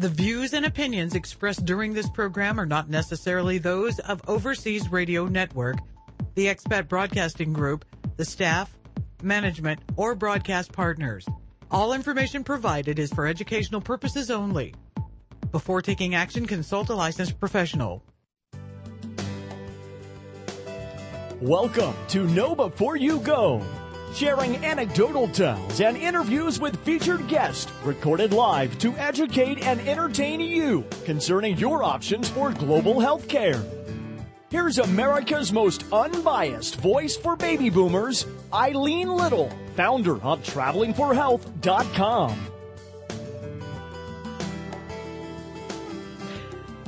[0.00, 5.26] The views and opinions expressed during this program are not necessarily those of Overseas Radio
[5.26, 5.76] Network,
[6.36, 7.84] the Expat Broadcasting Group,
[8.16, 8.74] the staff,
[9.22, 11.26] management, or broadcast partners.
[11.70, 14.74] All information provided is for educational purposes only.
[15.52, 18.02] Before taking action, consult a licensed professional.
[21.42, 23.62] Welcome to Know Before You Go,
[24.14, 30.84] sharing anecdotal tales and interviews with featured guests recorded live to educate and entertain you
[31.04, 33.62] concerning your options for global health care.
[34.50, 42.46] Here's America's most unbiased voice for baby boomers, Ilene Little, founder of travelingforhealth.com.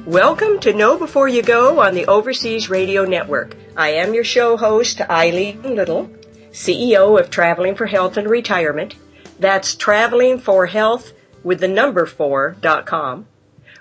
[0.04, 3.56] Welcome to Know Before You Go on the Overseas Radio Network.
[3.76, 6.10] I am your show host, Ilene Little,
[6.52, 8.94] CEO of Traveling for Health and Retirement.
[9.38, 13.26] That's traveling for health with the number four dot com.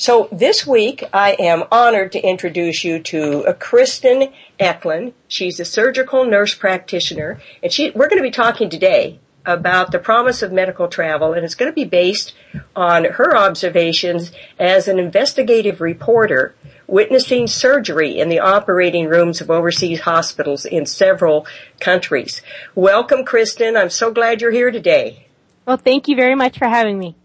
[0.00, 5.12] So this week I am honored to introduce you to uh, Kristen Eklund.
[5.26, 9.98] She's a surgical nurse practitioner and she, we're going to be talking today about the
[9.98, 12.32] promise of medical travel and it's going to be based
[12.76, 16.54] on her observations as an investigative reporter
[16.86, 21.44] witnessing surgery in the operating rooms of overseas hospitals in several
[21.80, 22.40] countries.
[22.76, 23.76] Welcome Kristen.
[23.76, 25.26] I'm so glad you're here today.
[25.66, 27.16] Well, thank you very much for having me.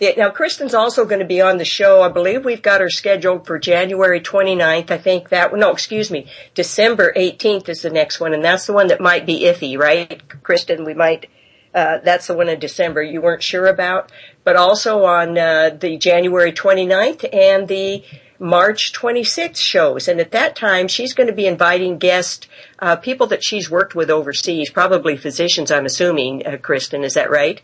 [0.00, 2.02] Now Kristen's also going to be on the show.
[2.02, 4.90] I believe we've got her scheduled for January 29th.
[4.90, 8.72] I think that, no, excuse me, December 18th is the next one and that's the
[8.72, 10.22] one that might be iffy, right?
[10.42, 11.28] Kristen, we might,
[11.74, 14.10] uh, that's the one in December you weren't sure about,
[14.42, 18.02] but also on, uh, the January 29th and the
[18.38, 20.08] March 26th shows.
[20.08, 23.94] And at that time, she's going to be inviting guests, uh, people that she's worked
[23.94, 27.60] with overseas, probably physicians, I'm assuming, uh, Kristen, is that right?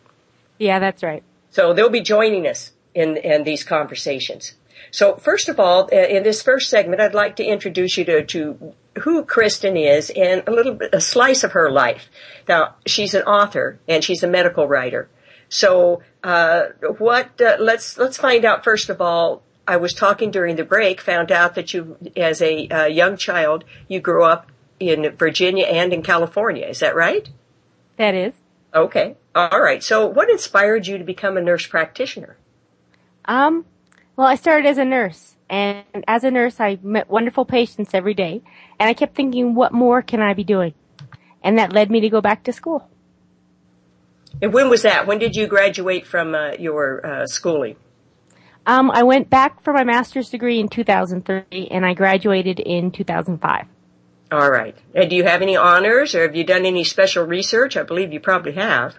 [0.58, 1.22] Yeah, that's right.
[1.56, 4.52] So they'll be joining us in, in these conversations.
[4.90, 8.74] So first of all, in this first segment, I'd like to introduce you to, to
[8.98, 12.10] who Kristen is and a little bit, a slice of her life.
[12.46, 15.08] Now, she's an author and she's a medical writer.
[15.48, 16.64] So, uh,
[16.98, 21.00] what, uh, let's, let's find out first of all, I was talking during the break,
[21.00, 25.94] found out that you, as a uh, young child, you grew up in Virginia and
[25.94, 26.66] in California.
[26.66, 27.26] Is that right?
[27.96, 28.34] That is.
[28.74, 29.16] Okay.
[29.36, 29.82] All right.
[29.82, 32.38] So what inspired you to become a nurse practitioner?
[33.26, 33.66] Um,
[34.16, 38.14] well, I started as a nurse and as a nurse, I met wonderful patients every
[38.14, 38.41] day
[38.80, 40.72] and I kept thinking, what more can I be doing?
[41.44, 42.88] And that led me to go back to school.
[44.41, 45.06] And when was that?
[45.06, 47.76] When did you graduate from uh, your uh, schooling?
[48.66, 53.66] Um, I went back for my master's degree in 2003 and I graduated in 2005.
[54.32, 54.76] All right.
[54.94, 57.76] And do you have any honors or have you done any special research?
[57.76, 58.97] I believe you probably have.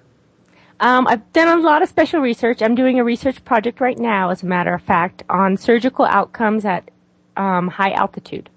[0.79, 2.61] Um, I've done a lot of special research.
[2.61, 6.65] I'm doing a research project right now, as a matter of fact, on surgical outcomes
[6.65, 6.89] at
[7.35, 8.49] um, high altitude.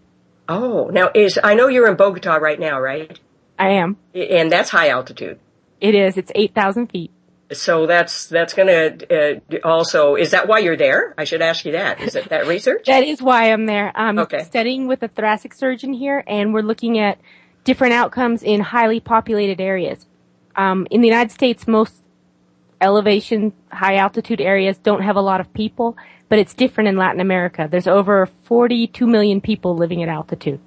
[0.48, 3.18] Oh, now is I know you're in Bogota right now, right?
[3.58, 3.96] I am.
[4.14, 5.38] And that's high altitude.
[5.80, 6.16] It is.
[6.16, 7.10] It's 8,000 feet.
[7.52, 11.14] So that's that's going to uh, also is that why you're there?
[11.18, 12.00] I should ask you that.
[12.00, 12.84] Is it that research?
[12.86, 13.90] that is why I'm there.
[13.96, 14.44] I'm okay.
[14.44, 17.18] studying with a thoracic surgeon here, and we're looking at
[17.64, 20.06] different outcomes in highly populated areas.
[20.54, 22.00] Um, in the United States, most
[22.80, 25.96] elevation, high altitude areas don't have a lot of people,
[26.28, 27.68] but it's different in Latin America.
[27.70, 30.60] There's over 42 million people living at altitude.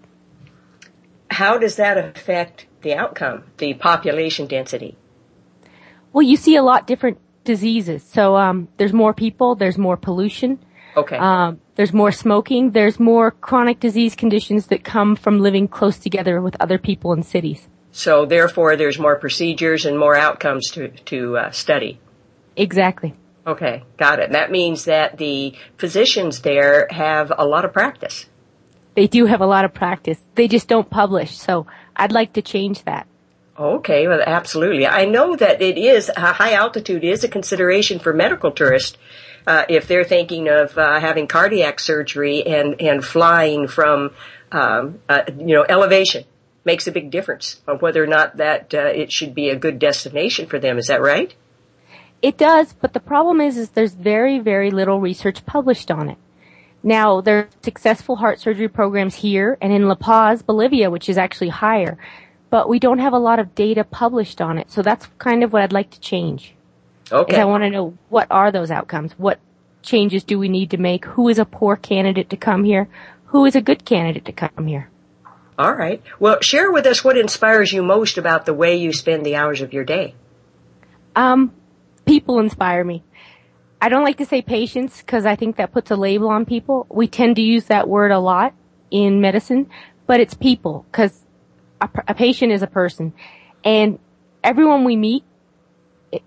[1.30, 4.96] How does that affect the outcome, the population density?
[6.12, 8.04] Well, you see a lot different diseases.
[8.04, 10.60] So um, there's more people, there's more pollution.
[10.96, 11.18] Okay.
[11.18, 12.72] Um, there's more smoking.
[12.72, 17.24] There's more chronic disease conditions that come from living close together with other people in
[17.24, 17.68] cities.
[17.92, 22.00] So therefore, there's more procedures and more outcomes to to uh, study.
[22.56, 23.16] Exactly.
[23.46, 24.32] Okay, got it.
[24.32, 28.26] That means that the physicians there have a lot of practice.
[28.96, 30.20] They do have a lot of practice.
[30.36, 31.36] They just don't publish.
[31.36, 33.08] So I'd like to change that.
[33.58, 34.88] Okay, well, absolutely.
[34.88, 38.98] I know that it is high altitude is a consideration for medical tourists
[39.46, 44.12] uh, if they're thinking of uh, having cardiac surgery and and flying from
[44.52, 46.24] um, uh, you know elevation
[46.66, 49.80] makes a big difference on whether or not that uh, it should be a good
[49.80, 50.78] destination for them.
[50.78, 51.36] Is that right?
[52.24, 56.18] It does, but the problem is, is there's very, very little research published on it.
[56.82, 61.18] Now, there are successful heart surgery programs here and in La Paz, Bolivia, which is
[61.18, 61.98] actually higher,
[62.50, 64.72] but we don't have a lot of data published on it.
[64.72, 66.56] So that's kind of what I'd like to change.
[67.12, 67.42] Okay.
[67.42, 69.12] I want to know what are those outcomes?
[69.18, 69.40] What
[69.82, 71.04] changes do we need to make?
[71.04, 72.88] Who is a poor candidate to come here?
[73.28, 74.90] Who is a good candidate to come here?
[75.60, 76.02] All right.
[76.20, 79.60] Well, share with us what inspires you most about the way you spend the hours
[79.60, 80.16] of your day.
[81.16, 81.52] Um,
[82.06, 83.04] people inspire me.
[83.82, 86.88] I don't like to say patients because I think that puts a label on people.
[86.90, 88.54] We tend to use that word a lot
[88.92, 89.70] in medicine,
[90.08, 91.26] but it's people because
[91.82, 93.14] a, a patient is a person
[93.66, 94.00] and
[94.44, 95.24] everyone we meet,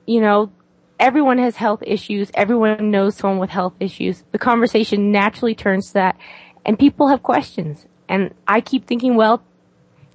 [0.06, 0.52] you know,
[1.00, 2.30] everyone has health issues.
[2.34, 4.24] Everyone knows someone with health issues.
[4.32, 6.18] The conversation naturally turns to that
[6.64, 9.42] and people have questions and I keep thinking, well,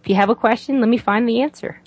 [0.01, 1.81] if you have a question, let me find the answer.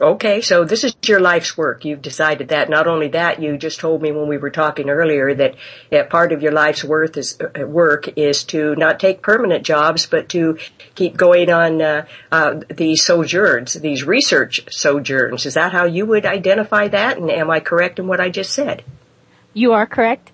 [0.00, 1.84] Okay, so this is your life's work.
[1.84, 2.70] You've decided that.
[2.70, 5.56] Not only that, you just told me when we were talking earlier that
[5.90, 10.06] uh, part of your life's worth is, uh, work is to not take permanent jobs,
[10.06, 10.58] but to
[10.94, 15.46] keep going on uh, uh, these sojourns, these research sojourns.
[15.46, 17.18] Is that how you would identify that?
[17.18, 18.84] And am I correct in what I just said?
[19.52, 20.30] You are correct.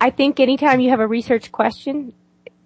[0.00, 2.12] I think anytime you have a research question,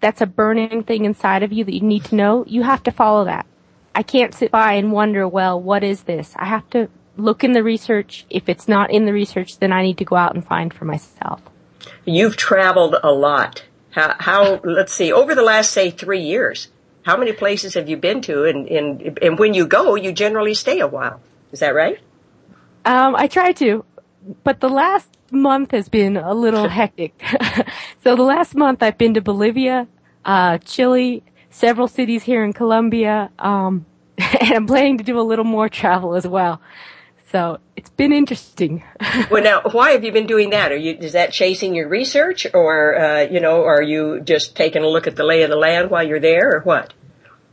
[0.00, 2.90] that's a burning thing inside of you that you need to know, you have to
[2.90, 3.46] follow that.
[3.94, 6.32] I can't sit by and wonder, well, what is this?
[6.36, 8.26] I have to look in the research.
[8.28, 10.84] If it's not in the research, then I need to go out and find for
[10.84, 11.40] myself.
[12.04, 13.64] You've traveled a lot.
[13.90, 16.68] How, how let's see, over the last, say, three years,
[17.04, 18.44] how many places have you been to?
[18.44, 21.20] And, and, and when you go, you generally stay a while.
[21.52, 21.98] Is that right?
[22.84, 23.84] Um, I try to,
[24.42, 27.22] but the last month has been a little hectic.
[28.02, 29.86] so the last month I've been to Bolivia,
[30.24, 31.22] uh, Chile,
[31.54, 33.86] several cities here in Colombia, um,
[34.18, 36.60] and I'm planning to do a little more travel as well.
[37.30, 38.84] So it's been interesting.
[39.30, 40.72] well, now, why have you been doing that?
[40.72, 44.82] Are you is that chasing your research, or uh, you know, are you just taking
[44.82, 46.92] a look at the lay of the land while you're there, or what?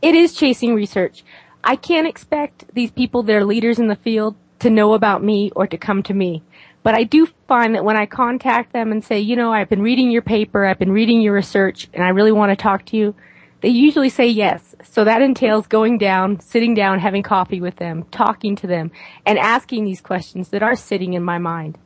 [0.00, 1.24] It is chasing research.
[1.64, 5.50] I can't expect these people that are leaders in the field to know about me
[5.54, 6.42] or to come to me.
[6.82, 9.82] But I do find that when I contact them and say, you know, I've been
[9.82, 12.96] reading your paper, I've been reading your research, and I really want to talk to
[12.96, 13.14] you,
[13.62, 14.74] they usually say yes.
[14.84, 18.90] So that entails going down, sitting down, having coffee with them, talking to them,
[19.24, 21.78] and asking these questions that are sitting in my mind.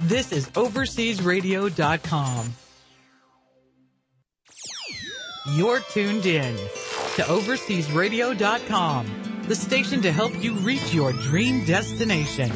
[0.00, 2.52] This is overseasradio.com.
[5.54, 12.52] You're tuned in to overseasradio.com the station to help you reach your dream destination.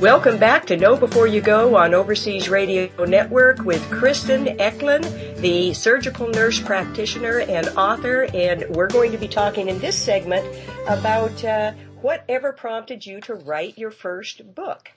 [0.00, 5.04] Welcome back to Know Before You Go on Overseas Radio Network with Kristen Eklund,
[5.38, 10.46] the surgical nurse practitioner and author, and we're going to be talking in this segment
[10.86, 11.72] about uh,
[12.06, 14.92] whatever prompted you to write your first book?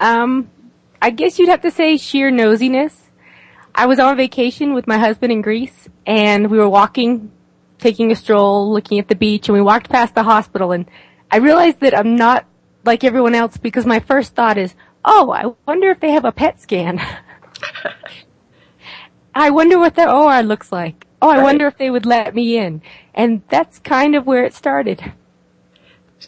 [0.00, 0.50] Um,
[1.00, 2.92] I guess you'd have to say sheer nosiness.
[3.72, 7.30] I was on vacation with my husband in Greece and we were walking,
[7.78, 10.90] taking a stroll, looking at the beach and we walked past the hospital and
[11.30, 12.46] I realized that I'm not
[12.84, 16.32] like everyone else because my first thought is, oh, I wonder if they have a
[16.32, 17.00] PET scan.
[19.36, 21.06] I wonder what their OR looks like.
[21.22, 21.44] oh, I right.
[21.44, 22.82] wonder if they would let me in.
[23.14, 25.12] And that's kind of where it started.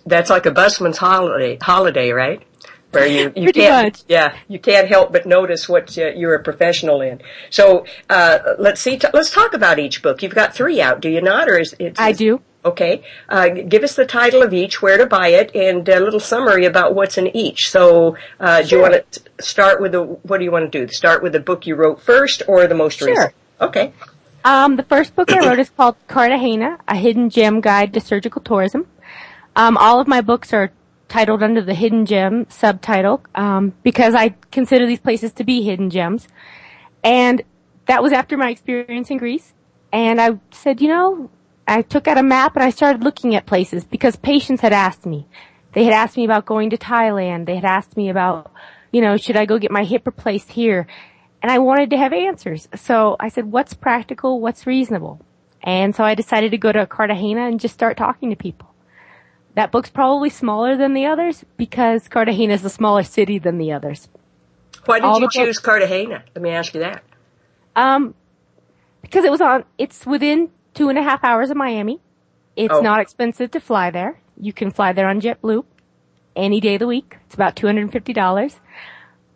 [0.04, 2.42] That's like a busman's holiday, holiday, right?
[2.90, 4.04] Where you, you can't, much.
[4.08, 7.20] yeah, you can't help but notice what uh, you're a professional in.
[7.50, 10.22] So, uh, let's see, t- let's talk about each book.
[10.22, 11.48] You've got three out, do you not?
[11.48, 12.00] Or is it?
[12.00, 12.40] I do.
[12.64, 13.02] Okay.
[13.28, 16.64] Uh, give us the title of each, where to buy it, and a little summary
[16.64, 17.70] about what's in each.
[17.70, 18.64] So, uh, sure.
[18.64, 20.92] do you want to start with the, what do you want to do?
[20.92, 23.08] Start with the book you wrote first or the most sure.
[23.08, 23.34] recent?
[23.60, 23.92] Okay.
[24.44, 28.40] Um, the first book I wrote is called Cartagena, A Hidden Gem Guide to Surgical
[28.42, 28.86] Tourism.
[29.56, 30.70] Um, all of my books are
[31.08, 35.90] titled under the Hidden Gem subtitle, um, because I consider these places to be hidden
[35.90, 36.28] gems.
[37.02, 37.42] And
[37.86, 39.54] that was after my experience in Greece.
[39.92, 41.30] And I said, you know,
[41.66, 45.06] I took out a map and I started looking at places because patients had asked
[45.06, 45.26] me.
[45.72, 47.46] They had asked me about going to Thailand.
[47.46, 48.52] They had asked me about,
[48.92, 50.86] you know, should I go get my hip replaced here?
[51.42, 52.68] and I wanted to have answers.
[52.74, 54.40] So I said, what's practical?
[54.40, 55.20] What's reasonable?
[55.62, 58.74] And so I decided to go to Cartagena and just start talking to people.
[59.56, 63.72] That book's probably smaller than the others because Cartagena is a smaller city than the
[63.72, 64.08] others.
[64.84, 66.24] Why did All you choose books, Cartagena?
[66.34, 67.02] Let me ask you that.
[67.74, 68.14] Um,
[69.00, 72.00] because it was on, it's within two and a half hours of Miami.
[72.54, 72.80] It's oh.
[72.80, 74.20] not expensive to fly there.
[74.38, 75.64] You can fly there on JetBlue
[76.36, 77.16] any day of the week.
[77.24, 78.58] It's about $250.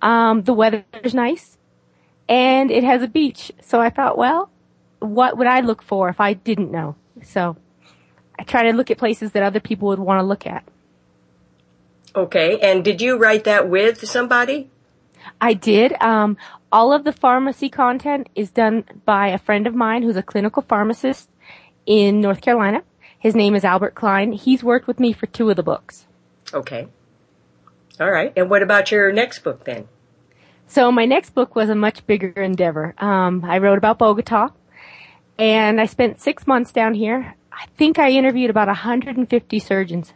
[0.03, 1.57] Um, the weather's nice
[2.29, 3.53] and it has a beach.
[3.63, 4.51] So I thought, well,
[4.99, 6.97] what would I look for if I didn't know?
[7.23, 7.57] So
[8.41, 10.65] I try to look at places that other people would want to look at.
[12.17, 14.71] Okay, and did you write that with somebody?
[15.39, 15.93] I did.
[16.01, 16.39] Um,
[16.73, 20.63] all of the pharmacy content is done by a friend of mine who's a clinical
[20.63, 21.29] pharmacist
[21.85, 22.83] in North Carolina.
[23.19, 24.33] His name is Albert Klein.
[24.33, 26.07] He's worked with me for two of the books.
[26.55, 26.89] Okay.
[28.01, 28.33] All right.
[28.35, 29.87] And what about your next book then?
[30.67, 32.95] So my next book was a much bigger endeavor.
[32.97, 34.49] Um, I wrote about Bogota,
[35.39, 37.35] and I spent six months down here.
[37.53, 40.13] I think I interviewed about 150 surgeons.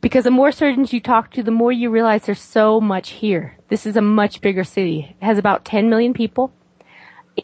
[0.00, 3.56] Because the more surgeons you talk to, the more you realize there's so much here.
[3.68, 5.16] This is a much bigger city.
[5.18, 6.52] It has about 10 million people.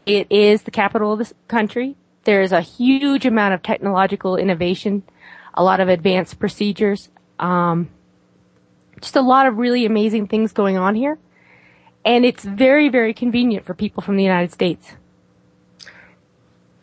[0.05, 1.97] It is the capital of the country.
[2.25, 5.05] There is a huge amount of technological innovation,
[5.55, 7.89] a lot of advanced procedures, um,
[9.01, 11.19] just a lot of really amazing things going on here
[12.05, 14.95] and it's very, very convenient for people from the United States.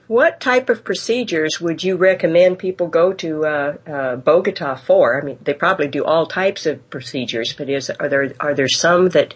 [0.08, 5.22] What type of procedures would you recommend people go to uh, uh, Bogota for?
[5.22, 8.70] I mean, they probably do all types of procedures, but is are there are there
[8.70, 9.34] some that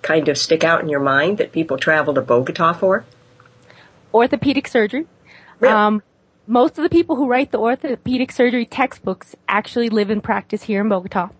[0.00, 3.04] kind of stick out in your mind that people travel to Bogota for?
[4.14, 5.06] Orthopedic surgery.
[5.60, 5.74] Really?
[5.74, 6.02] Um,
[6.46, 10.80] most of the people who write the orthopedic surgery textbooks actually live and practice here
[10.80, 11.30] in Bogota.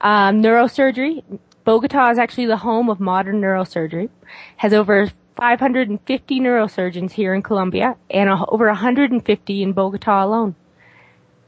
[0.00, 1.22] Um, neurosurgery,
[1.64, 4.08] Bogota is actually the home of modern neurosurgery,
[4.56, 10.54] has over 550 neurosurgeons here in Colombia and over 150 in Bogota alone.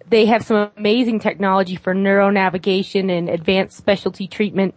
[0.08, 4.74] They have some amazing technology for neuronavigation and advanced specialty treatment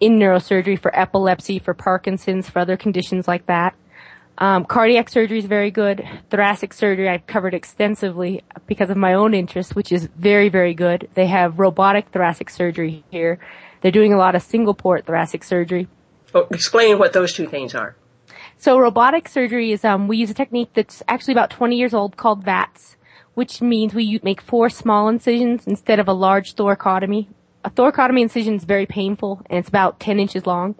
[0.00, 3.74] in neurosurgery for epilepsy, for Parkinson's, for other conditions like that.
[4.36, 6.06] Um, cardiac surgery is very good.
[6.30, 11.08] Thoracic surgery I've covered extensively because of my own interest, which is very, very good.
[11.14, 13.38] They have robotic thoracic surgery here
[13.84, 15.88] they're doing a lot of single port thoracic surgery.
[16.50, 17.96] Explain what those two things are.
[18.56, 22.16] So robotic surgery is, um, we use a technique that's actually about 20 years old
[22.16, 22.96] called VATS,
[23.34, 27.28] which means we make four small incisions instead of a large thoracotomy.
[27.64, 30.76] A thoracotomy incision is very painful and it's about 10 inches long.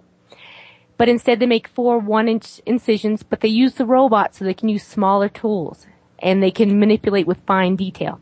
[0.97, 4.53] But instead they make four one inch incisions, but they use the robot so they
[4.53, 5.85] can use smaller tools
[6.19, 8.21] and they can manipulate with fine detail.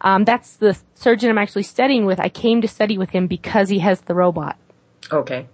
[0.00, 2.20] Um, that's the surgeon I'm actually studying with.
[2.20, 4.58] I came to study with him because he has the robot.
[5.10, 5.46] Okay.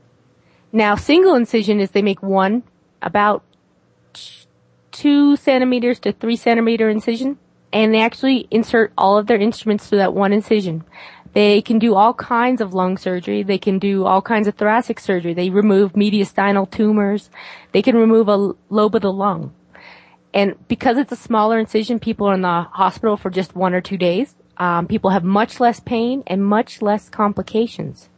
[0.73, 2.63] Now, single incision is they make one
[3.03, 3.43] about
[4.93, 7.39] two centimeters to three centimeter incision,
[7.73, 10.85] and they actually insert all of their instruments through that one incision.
[11.33, 13.43] They can do all kinds of lung surgery.
[13.43, 15.33] They can do all kinds of thoracic surgery.
[15.33, 17.31] They remove mediastinal tumors.
[17.73, 19.55] They can remove a lobe of the lung.
[20.35, 23.81] And because it's a smaller incision, people are in the hospital for just one or
[23.81, 24.35] two days.
[24.57, 28.10] Um, people have much less pain and much less complications.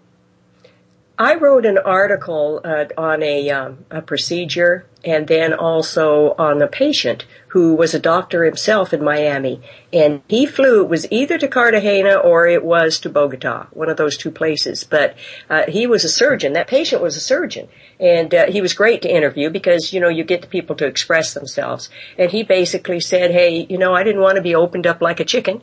[1.23, 6.67] I wrote an article uh, on a, um, a procedure and then also on a
[6.67, 9.61] patient who was a doctor himself in Miami.
[9.93, 13.97] And he flew, it was either to Cartagena or it was to Bogota, one of
[13.97, 14.83] those two places.
[14.83, 15.15] But
[15.49, 16.55] uh, he was a surgeon.
[16.55, 17.69] That patient was a surgeon.
[18.01, 20.87] And uh, he was great to interview because, you know, you get the people to
[20.87, 21.89] express themselves.
[22.19, 25.21] And he basically said, hey, you know, I didn't want to be opened up like
[25.21, 25.63] a chicken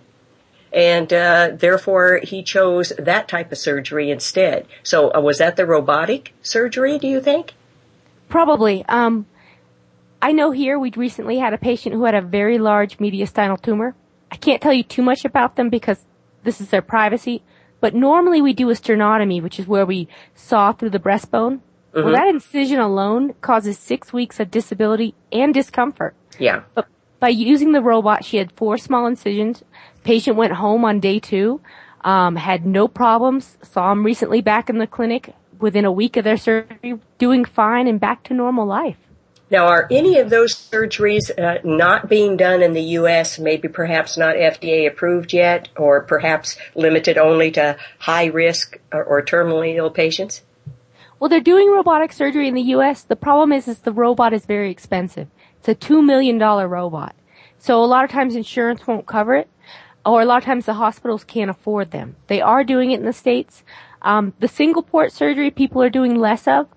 [0.72, 4.68] and uh, therefore he chose that type of surgery instead.
[4.84, 7.00] So uh, was that the robotic surgery?
[7.00, 7.54] Do you think?
[8.30, 8.86] Probably.
[8.88, 9.26] Um,
[10.22, 13.96] I know here we recently had a patient who had a very large mediastinal tumor.
[14.32, 16.06] I can't tell you too much about them because
[16.44, 17.42] this is their privacy,
[17.82, 21.62] but normally we do a sternotomy, which is where we saw through the breastbone.
[21.94, 22.04] Mm-hmm.
[22.04, 26.16] Well, that incision alone causes six weeks of disability and discomfort.
[26.38, 26.64] Yeah.
[26.76, 26.88] But
[27.20, 29.64] by using the robot, she had four small incisions.
[30.04, 31.62] Patient went home on day two,
[32.02, 36.24] um, had no problems, saw him recently back in the clinic within a week of
[36.24, 38.98] their surgery, doing fine and back to normal life.
[39.52, 44.16] Now, are any of those surgeries uh, not being done in the U.S., maybe perhaps
[44.16, 49.90] not FDA approved yet, or perhaps limited only to high risk or, or terminally ill
[49.90, 50.44] patients?
[51.20, 53.02] Well, they're doing robotic surgery in the U.S.
[53.02, 55.28] The problem is, is the robot is very expensive.
[55.58, 57.16] It's a $2 million robot.
[57.58, 59.50] So a lot of times insurance won't cover it,
[60.06, 62.16] or a lot of times the hospitals can't afford them.
[62.28, 63.64] They are doing it in the States.
[64.02, 66.68] Um, the single port surgery people are doing less of,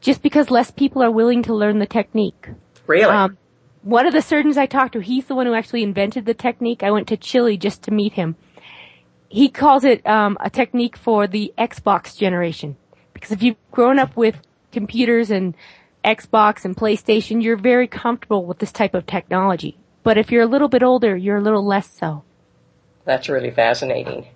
[0.00, 2.48] just because less people are willing to learn the technique.
[2.86, 3.04] Really?
[3.04, 3.38] Um,
[3.82, 6.82] one of the surgeons I talked to, he's the one who actually invented the technique.
[6.82, 8.36] I went to Chile just to meet him.
[9.28, 12.76] He calls it um, a technique for the Xbox generation.
[13.14, 14.36] Because if you've grown up with
[14.72, 15.54] computers and
[16.04, 19.78] Xbox and PlayStation, you're very comfortable with this type of technology.
[20.02, 22.24] But if you're a little bit older, you're a little less so.
[23.08, 24.26] That's really fascinating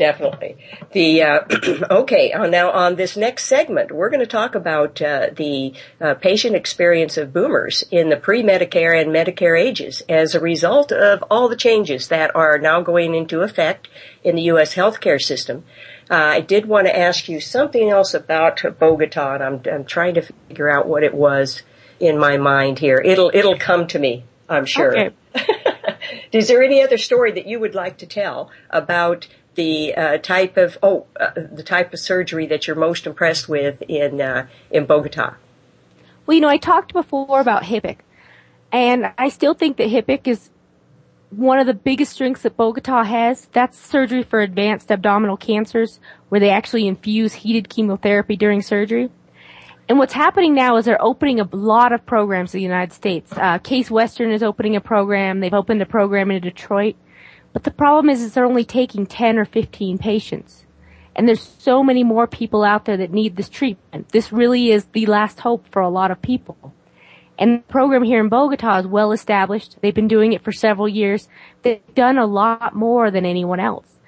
[0.00, 0.56] definitely.
[0.92, 1.40] The uh,
[2.00, 6.14] okay uh, now on this next segment, we're going to talk about uh, the uh,
[6.14, 11.50] patient experience of boomers in the pre-Medicare and Medicare ages as a result of all
[11.50, 13.88] the changes that are now going into effect
[14.24, 14.74] in the U.S.
[14.74, 15.64] healthcare system.
[16.10, 20.14] Uh, I did want to ask you something else about Bogota, and I'm, I'm trying
[20.14, 21.60] to figure out what it was
[22.00, 22.96] in my mind here.
[23.04, 24.98] It'll it'll come to me, I'm sure.
[24.98, 25.14] Okay.
[26.32, 30.56] Is there any other story that you would like to tell about the uh, type
[30.56, 34.86] of oh uh, the type of surgery that you're most impressed with in uh, in
[34.86, 35.34] Bogota?
[36.26, 37.98] Well, you know, I talked before about HIPEC,
[38.72, 40.50] and I still think that HIPEC is
[41.30, 43.46] one of the biggest strengths that Bogota has.
[43.52, 49.10] That's surgery for advanced abdominal cancers, where they actually infuse heated chemotherapy during surgery.
[49.90, 53.32] And what's happening now is they're opening a lot of programs in the United States.
[53.32, 55.40] Uh, Case Western is opening a program.
[55.40, 56.94] They've opened a program in Detroit.
[57.52, 60.64] But the problem is, is they're only taking 10 or 15 patients.
[61.16, 64.10] And there's so many more people out there that need this treatment.
[64.10, 66.72] This really is the last hope for a lot of people.
[67.36, 69.74] And the program here in Bogota is well established.
[69.82, 71.28] They've been doing it for several years.
[71.62, 73.98] They've done a lot more than anyone else.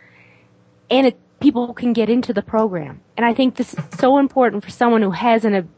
[0.88, 3.00] And it, people can get into the program.
[3.16, 5.68] And I think this is so important for someone who has an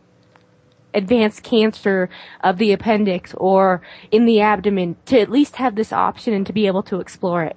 [0.93, 2.09] advanced cancer
[2.43, 6.53] of the appendix or in the abdomen to at least have this option and to
[6.53, 7.57] be able to explore it.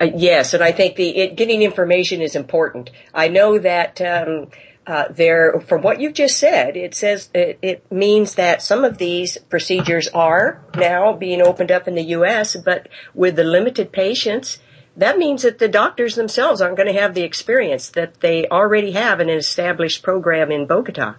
[0.00, 2.90] Uh, yes, and I think the it, getting information is important.
[3.12, 4.48] I know that um,
[4.86, 8.98] uh, there, from what you've just said, it says it, it, means that some of
[8.98, 14.58] these procedures are now being opened up in the U.S., but with the limited patients,
[14.96, 18.92] that means that the doctors themselves aren't going to have the experience that they already
[18.92, 21.16] have in an established program in Bogota.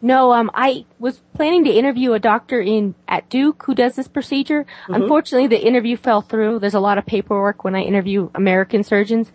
[0.00, 4.06] No, um, I was planning to interview a doctor in at Duke who does this
[4.06, 4.64] procedure.
[4.64, 4.94] Mm-hmm.
[4.94, 6.58] Unfortunately, the interview fell through.
[6.58, 9.32] There's a lot of paperwork when I interview American surgeons.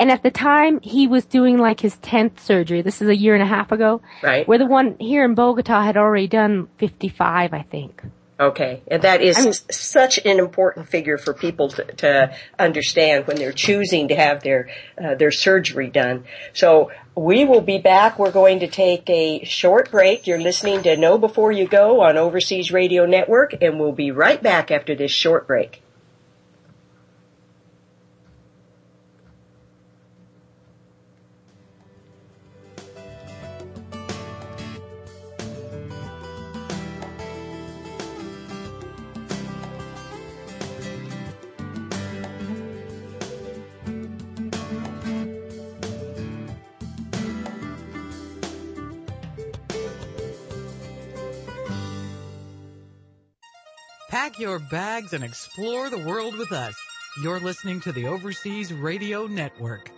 [0.00, 2.82] And at the time, he was doing like his 10th surgery.
[2.82, 4.00] This is a year and a half ago.
[4.22, 4.46] Right.
[4.46, 8.02] Where the one here in Bogota had already done 55, I think.
[8.40, 13.36] Okay, and that is I such an important figure for people to, to, understand when
[13.36, 16.24] they're choosing to have their uh, their surgery done.
[16.52, 18.16] So we will be back.
[18.16, 20.28] We're going to take a short break.
[20.28, 24.40] You're listening to Know Before You Go on Overseas Radio Network, and we'll be right
[24.40, 25.82] back after this short break.
[54.28, 56.74] Pack your bags and explore the world with us.
[57.22, 59.90] You're listening to the Overseas Radio Network.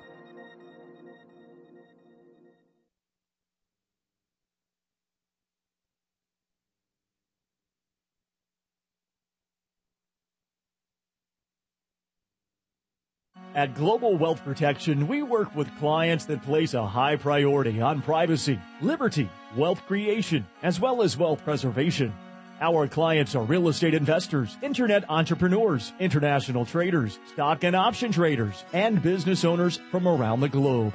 [13.56, 18.60] At Global Wealth Protection, we work with clients that place a high priority on privacy,
[18.80, 22.14] liberty, wealth creation, as well as wealth preservation.
[22.62, 29.02] Our clients are real estate investors, internet entrepreneurs, international traders, stock and option traders, and
[29.02, 30.92] business owners from around the globe.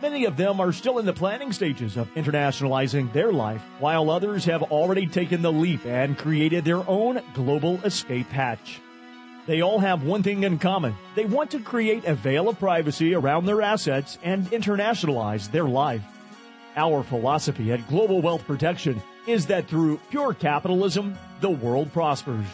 [0.00, 4.46] Many of them are still in the planning stages of internationalizing their life, while others
[4.46, 8.80] have already taken the leap and created their own global escape hatch.
[9.46, 10.94] They all have one thing in common.
[11.16, 16.02] They want to create a veil of privacy around their assets and internationalize their life.
[16.76, 22.46] Our philosophy at Global Wealth Protection is that through pure capitalism, the world prospers.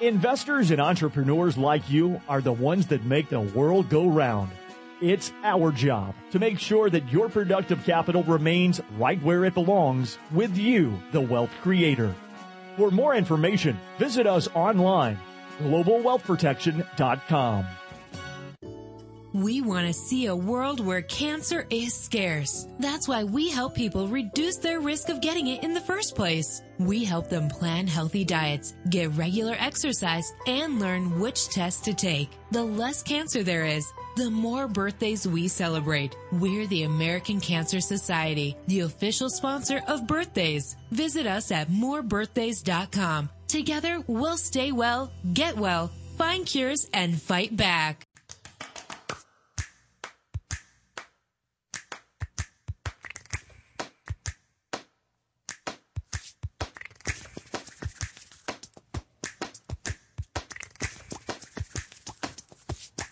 [0.00, 4.50] Investors and entrepreneurs like you are the ones that make the world go round.
[5.00, 10.18] It's our job to make sure that your productive capital remains right where it belongs
[10.30, 12.14] with you, the wealth creator.
[12.76, 15.18] For more information, visit us online,
[15.60, 17.66] globalwealthprotection.com.
[19.36, 22.66] We want to see a world where cancer is scarce.
[22.78, 26.62] That's why we help people reduce their risk of getting it in the first place.
[26.78, 32.30] We help them plan healthy diets, get regular exercise, and learn which tests to take.
[32.50, 36.16] The less cancer there is, the more birthdays we celebrate.
[36.32, 40.76] We're the American Cancer Society, the official sponsor of birthdays.
[40.92, 43.28] Visit us at morebirthdays.com.
[43.48, 48.06] Together, we'll stay well, get well, find cures, and fight back.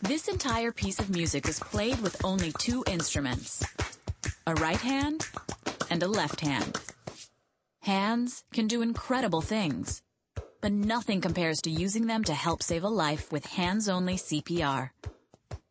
[0.06, 3.64] This entire piece of music is played with only two instruments,
[4.46, 5.26] a right hand
[5.88, 6.78] and a left hand.
[7.80, 10.02] Hands can do incredible things,
[10.60, 14.90] but nothing compares to using them to help save a life with hands-only CPR.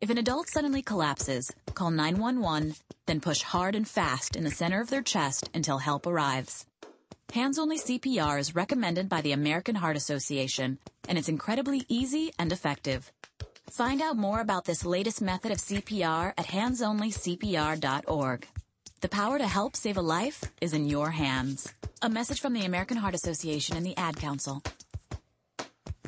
[0.01, 2.73] If an adult suddenly collapses, call 911,
[3.05, 6.65] then push hard and fast in the center of their chest until help arrives.
[7.31, 13.11] Hands-only CPR is recommended by the American Heart Association, and it's incredibly easy and effective.
[13.69, 18.47] Find out more about this latest method of CPR at handsonlycpr.org.
[19.01, 21.73] The power to help save a life is in your hands.
[22.01, 24.61] A message from the American Heart Association and the Ad Council.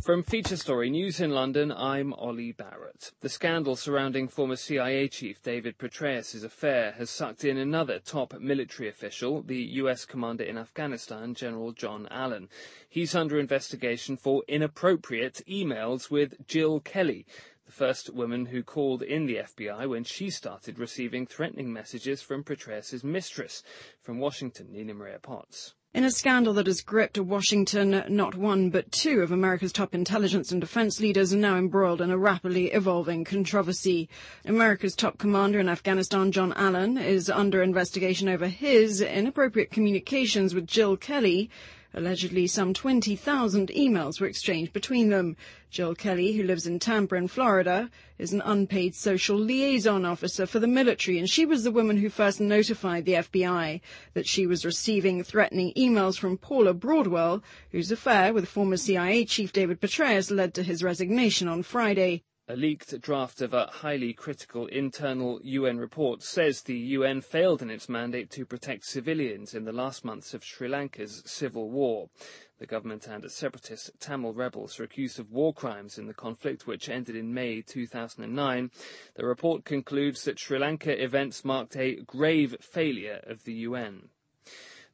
[0.06, 3.12] From Feature Story News in London, I'm Ollie Barrett.
[3.22, 8.88] The scandal surrounding former CIA chief David Petraeus' affair has sucked in another top military
[8.88, 12.50] official, the US commander in Afghanistan, General John Allen.
[12.88, 17.26] He's under investigation for inappropriate emails with Jill Kelley,
[17.65, 22.44] the first woman who called in the FBI when she started receiving threatening messages from
[22.44, 23.63] Petraeus' mistress.
[24.04, 25.74] From Washington, Nina Maria Potts.
[25.95, 30.51] In a scandal that has gripped Washington, not one but two of America's top intelligence
[30.51, 34.10] and defense leaders are now embroiled in a rapidly evolving controversy.
[34.43, 40.67] America's top commander in Afghanistan, John Allen, is under investigation over his inappropriate communications with
[40.67, 41.49] Jill Kelley,
[41.97, 45.38] Allegedly, some 20,000 emails were exchanged between them.
[45.71, 50.60] Jill Kelley, who lives in Tampa in Florida, is an unpaid social liaison officer for
[50.60, 53.79] the military, and she was the woman who first notified the FBI
[54.13, 59.53] that she was receiving threatening emails from Paula Broadwell, whose affair with former CIA chief
[59.53, 62.23] David Petraeus led to his resignation on Friday.
[62.47, 67.71] A leaked draft of a highly critical internal UN report says the UN failed in
[67.71, 72.12] its mandate to protect civilians in the last months of Sri Lanka's civil war.
[72.60, 76.88] The government and separatist Tamil rebels are accused of war crimes in the conflict, which
[76.88, 78.69] ended in May 2009.
[79.15, 84.10] The report concludes that Sri Lanka events marked a grave failure of the UN.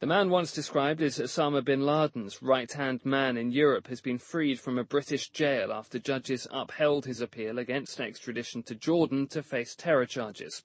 [0.01, 4.59] The man once described as Osama bin Laden's right-hand man in Europe has been freed
[4.59, 9.75] from a British jail after judges upheld his appeal against extradition to Jordan to face
[9.75, 10.63] terror charges.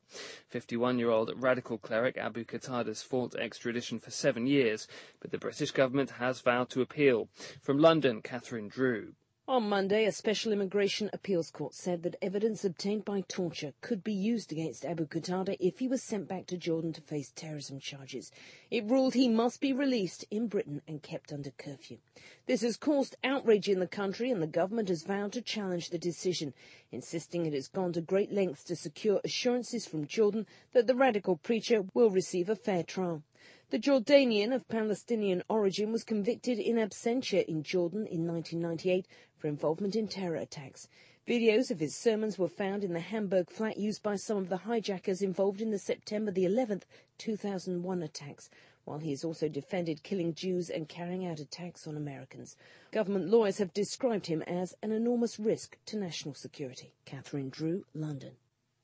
[0.51, 4.89] 51-year-old radical cleric Abu Qatada's fought extradition for seven years,
[5.21, 7.29] but the British government has vowed to appeal.
[7.61, 9.13] From London, Catherine Drew.
[9.49, 14.13] On Monday, a special immigration appeals court said that evidence obtained by torture could be
[14.13, 18.33] used against Abu Qatada if he was sent back to Jordan to face terrorism charges.
[18.73, 21.99] It ruled he must be released in Britain and kept under curfew.
[22.47, 25.99] This has caused outrage in the country and the government has vowed to challenge the
[25.99, 26.53] decision,
[26.91, 31.37] insisting it has gone to great lengths to secure assurances from Jordan that the radical
[31.37, 33.23] preacher will receive a fair trial.
[33.69, 39.97] The Jordanian of Palestinian origin was convicted in absentia in Jordan in 1998 for involvement
[39.97, 40.89] in terror attacks.
[41.27, 44.59] Videos of his sermons were found in the Hamburg flat used by some of the
[44.59, 46.83] hijackers involved in the September the 11th,
[47.19, 48.49] 2001 attacks,
[48.85, 52.57] while he has also defended killing Jews and carrying out attacks on Americans.
[52.93, 56.93] Government lawyers have described him as an enormous risk to national security.
[57.05, 58.37] Catherine Drew, London.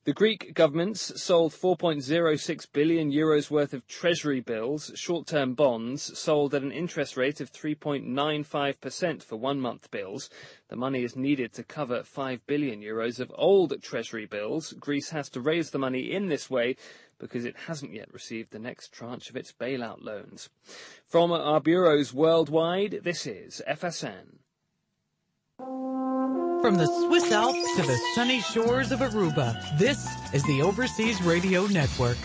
[0.05, 6.61] The Greek government sold 4.06 billion euros worth of treasury bills, short-term bonds, sold at
[6.61, 10.29] an interest rate of 3.95% for one-month bills.
[10.67, 14.73] The money is needed to cover 5 billion euros of old treasury bills.
[14.73, 16.75] Greece has to raise the money in this way
[17.17, 20.49] because it hasn't yet received the next tranche of its bailout loans.
[21.05, 24.39] From our bureaus worldwide, this is FSN.
[26.63, 31.65] From the Swiss Alps to the sunny shores of Aruba, this is the Overseas Radio
[31.67, 32.15] Network.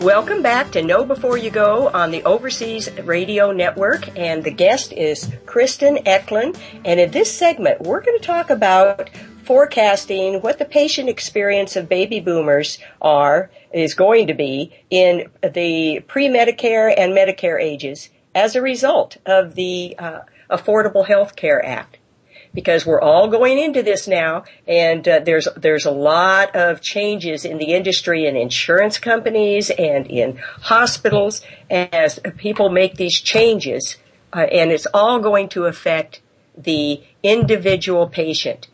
[0.00, 4.92] Welcome back to Know Before You Go on the Overseas Radio Network, and the guest
[4.94, 6.58] is Kristen Eklund.
[6.84, 9.10] And in this segment, we're going to talk about
[9.44, 16.00] forecasting what the patient experience of baby boomers are is going to be in the
[16.06, 21.98] pre-Medicare and Medicare ages as a result of the uh, Affordable Health Care Act.
[22.54, 27.44] Because we're all going into this now, and uh, there's there's a lot of changes
[27.44, 33.96] in the industry and insurance companies and in hospitals as people make these changes,
[34.32, 36.22] uh, and it's all going to affect
[36.56, 38.68] the individual patient.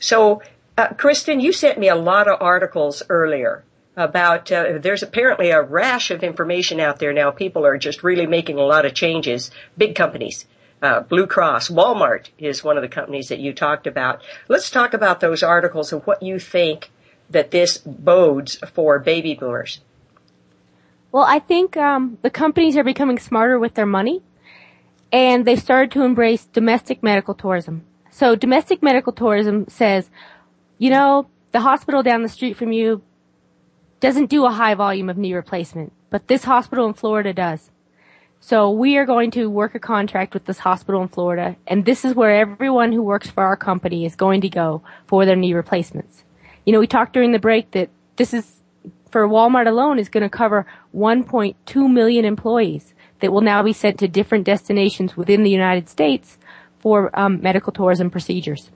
[0.00, 0.42] So,
[0.76, 3.62] uh, Kristen, you sent me a lot of articles earlier
[3.98, 7.32] about uh, there's apparently a rash of information out there now.
[7.32, 9.50] People are just really making a lot of changes.
[9.76, 10.46] Big companies.
[10.80, 14.22] Uh, Blue Cross, Walmart is one of the companies that you talked about.
[14.46, 16.92] Let's talk about those articles and what you think
[17.28, 19.80] that this bodes for baby boomers.
[21.10, 24.22] Well, I think um, the companies are becoming smarter with their money,
[25.10, 27.84] and they've started to embrace domestic medical tourism.
[28.12, 30.08] So domestic medical tourism says,
[30.78, 33.02] you know, the hospital down the street from you
[34.00, 37.70] doesn't do a high volume of knee replacement, but this hospital in Florida does.
[38.40, 42.04] So we are going to work a contract with this hospital in Florida, and this
[42.04, 45.54] is where everyone who works for our company is going to go for their knee
[45.54, 46.24] replacements.
[46.64, 48.62] You know, we talked during the break that this is,
[49.10, 53.98] for Walmart alone, is going to cover 1.2 million employees that will now be sent
[53.98, 56.38] to different destinations within the United States
[56.78, 58.70] for um, medical tourism procedures.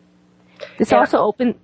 [0.78, 0.98] This yeah.
[0.98, 1.54] also open,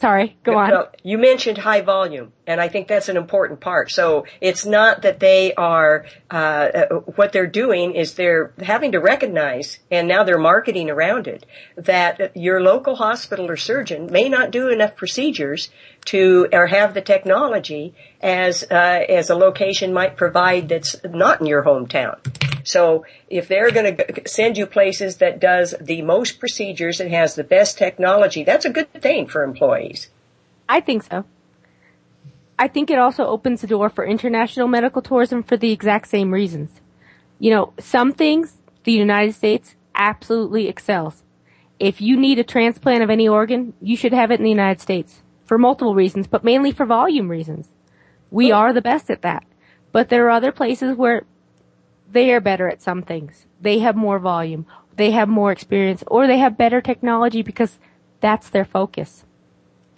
[0.00, 0.70] Sorry, go on.
[0.70, 3.90] No, you mentioned high volume, and I think that's an important part.
[3.90, 8.98] So it's not that they are, uh, uh, what they're doing is they're having to
[8.98, 14.50] recognize, and now they're marketing around it, that your local hospital or surgeon may not
[14.50, 15.70] do enough procedures
[16.06, 21.46] to, or have the technology as, uh, as a location might provide that's not in
[21.46, 22.18] your hometown.
[22.66, 27.34] So if they're going to send you places that does the most procedures and has
[27.34, 30.08] the best technology, that's a good thing for employees.
[30.68, 31.24] I think so.
[32.58, 36.32] I think it also opens the door for international medical tourism for the exact same
[36.32, 36.80] reasons.
[37.38, 41.22] You know, some things the United States absolutely excels.
[41.80, 44.80] If you need a transplant of any organ, you should have it in the United
[44.80, 45.22] States
[45.54, 47.68] for multiple reasons, but mainly for volume reasons.
[48.32, 49.44] We are the best at that.
[49.92, 51.22] But there are other places where
[52.10, 53.46] they are better at some things.
[53.60, 54.66] They have more volume.
[54.96, 57.78] They have more experience or they have better technology because
[58.20, 59.24] that's their focus.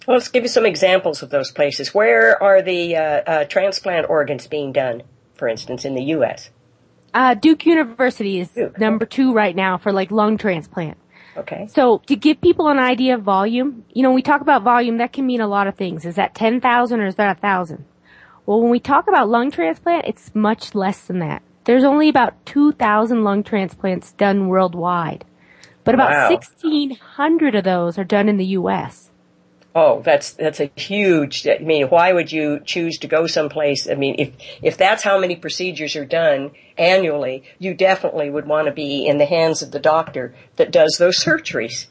[0.05, 1.91] Well, let's give you some examples of those places.
[1.91, 5.01] Where are the uh, uh, transplant organs being done,
[5.33, 6.51] for instance, in the U.S.?
[7.15, 8.79] Uh, Duke University is Duke.
[8.79, 10.99] number two right now for like lung transplant.
[11.37, 11.67] Okay.
[11.67, 14.97] So to give people an idea of volume, you know, when we talk about volume,
[14.97, 16.05] that can mean a lot of things.
[16.05, 17.85] Is that 10,000 or is that 1,000?
[18.45, 21.43] Well, when we talk about lung transplant, it's much less than that.
[21.65, 25.25] There's only about 2,000 lung transplants done worldwide,
[25.83, 26.29] but about wow.
[26.29, 29.11] 1,600 of those are done in the U.S.
[29.79, 31.47] Oh, that's that's a huge.
[31.47, 33.87] I mean, why would you choose to go someplace?
[33.87, 38.65] I mean, if if that's how many procedures are done annually, you definitely would want
[38.65, 41.85] to be in the hands of the doctor that does those surgeries.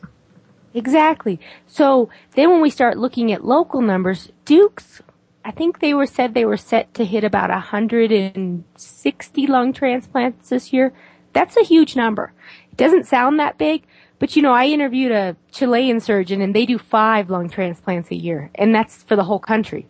[0.75, 1.39] Exactly.
[1.69, 5.01] So then when we start looking at local numbers, Duke's
[5.45, 10.73] I think they were said they were set to hit about 160 lung transplants this
[10.73, 10.93] year.
[11.33, 12.33] That's a huge number.
[12.73, 13.85] It doesn't sound that big,
[14.19, 18.17] but you know, I interviewed a Chilean surgeon and they do five lung transplants a
[18.17, 19.87] year, and that's for the whole country.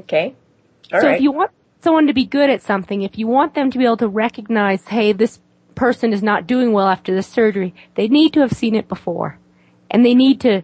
[0.00, 0.34] Okay.
[0.92, 1.16] All so right.
[1.16, 1.50] if you want
[1.80, 4.84] someone to be good at something, if you want them to be able to recognize,
[4.88, 5.40] hey, this
[5.74, 9.38] person is not doing well after the surgery, they need to have seen it before.
[9.90, 10.62] And they need to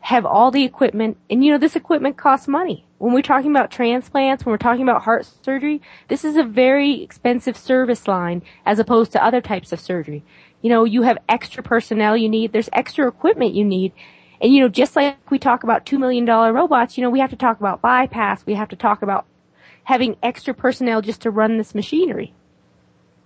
[0.00, 2.86] have all the equipment, and you know, this equipment costs money.
[2.98, 7.02] When we're talking about transplants, when we're talking about heart surgery, this is a very
[7.02, 10.22] expensive service line as opposed to other types of surgery.
[10.62, 13.92] You know, you have extra personnel you need, there's extra equipment you need,
[14.40, 17.20] and you know, just like we talk about two million dollar robots, you know, we
[17.20, 19.26] have to talk about bypass, we have to talk about
[19.84, 22.34] having extra personnel just to run this machinery.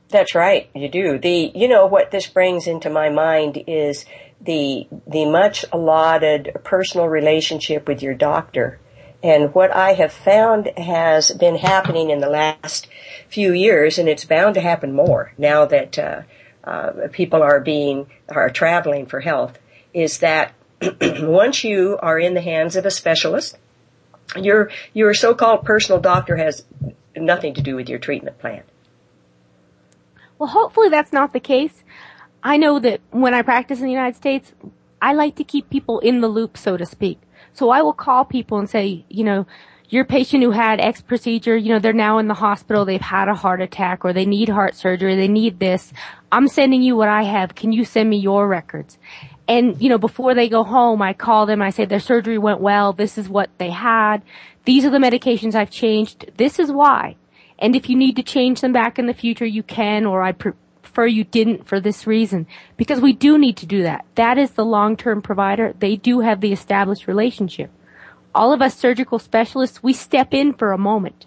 [0.08, 1.18] That's right, you do.
[1.18, 4.04] The you know what this brings into my mind is
[4.44, 8.78] the the much allotted personal relationship with your doctor.
[9.22, 12.88] And what I have found has been happening in the last
[13.28, 16.22] few years, and it's bound to happen more now that uh,
[16.62, 19.58] uh, people are being are traveling for health,
[19.94, 20.52] is that
[21.00, 23.56] once you are in the hands of a specialist,
[24.36, 26.64] your your so-called personal doctor has
[27.16, 28.62] nothing to do with your treatment plan.
[30.38, 31.83] Well, hopefully that's not the case.
[32.44, 34.52] I know that when I practice in the United States,
[35.00, 37.18] I like to keep people in the loop, so to speak.
[37.54, 39.46] So I will call people and say, you know,
[39.88, 43.28] your patient who had X procedure, you know, they're now in the hospital, they've had
[43.28, 45.92] a heart attack or they need heart surgery, they need this.
[46.32, 47.54] I'm sending you what I have.
[47.54, 48.98] Can you send me your records?
[49.46, 52.60] And, you know, before they go home, I call them, I say their surgery went
[52.60, 54.22] well, this is what they had,
[54.64, 57.16] these are the medications I've changed, this is why.
[57.58, 60.32] And if you need to change them back in the future, you can, or I
[60.94, 62.46] prefer you didn't for this reason.
[62.76, 64.04] Because we do need to do that.
[64.14, 65.74] That is the long-term provider.
[65.76, 67.70] They do have the established relationship.
[68.34, 71.26] All of us surgical specialists, we step in for a moment.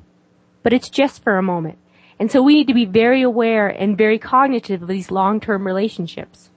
[0.63, 1.77] But it's just for a moment.
[2.19, 6.49] And so we need to be very aware and very cognitive of these long-term relationships.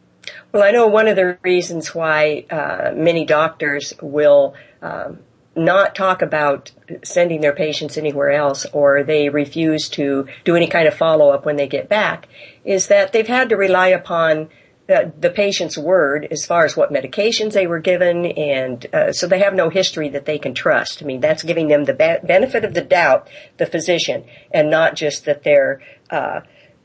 [0.52, 5.18] Well, I know one of the reasons why uh, many doctors will um,
[5.64, 6.72] not talk about
[7.04, 11.44] sending their patients anywhere else or they refuse to do any kind of follow up
[11.44, 12.28] when they get back
[12.64, 14.48] is that they've had to rely upon
[14.86, 19.28] the, the patient's word as far as what medications they were given and uh, so
[19.28, 21.02] they have no history that they can trust.
[21.02, 24.96] I mean, that's giving them the be- benefit of the doubt, the physician, and not
[24.96, 26.40] just that they're uh,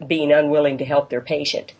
[0.05, 1.73] being unwilling to help their patient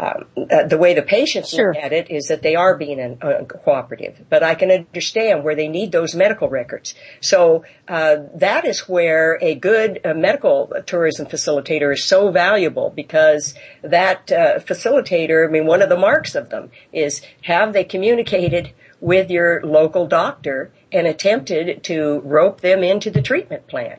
[0.00, 1.74] uh, the way the patients sure.
[1.74, 5.54] look at it is that they are being uh, cooperative, but I can understand where
[5.54, 6.94] they need those medical records.
[7.20, 13.54] So uh, that is where a good uh, medical tourism facilitator is so valuable because
[13.82, 18.72] that uh, facilitator, I mean, one of the marks of them is have they communicated
[19.00, 23.98] with your local doctor and attempted to rope them into the treatment plan.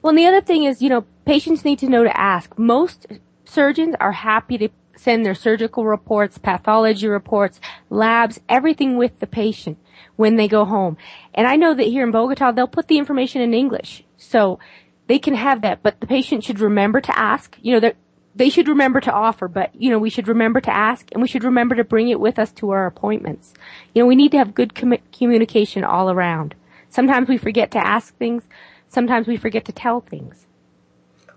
[0.00, 2.56] Well, and the other thing is, you know, patients need to know to ask.
[2.56, 3.06] Most
[3.50, 9.78] surgeons are happy to send their surgical reports, pathology reports, labs, everything with the patient
[10.16, 10.96] when they go home.
[11.34, 14.04] And I know that here in Bogota, they'll put the information in English.
[14.18, 14.58] So
[15.06, 17.56] they can have that, but the patient should remember to ask.
[17.62, 17.92] You know,
[18.34, 21.28] they should remember to offer, but you know, we should remember to ask and we
[21.28, 23.54] should remember to bring it with us to our appointments.
[23.94, 26.54] You know, we need to have good com- communication all around.
[26.88, 28.44] Sometimes we forget to ask things.
[28.88, 30.46] Sometimes we forget to tell things.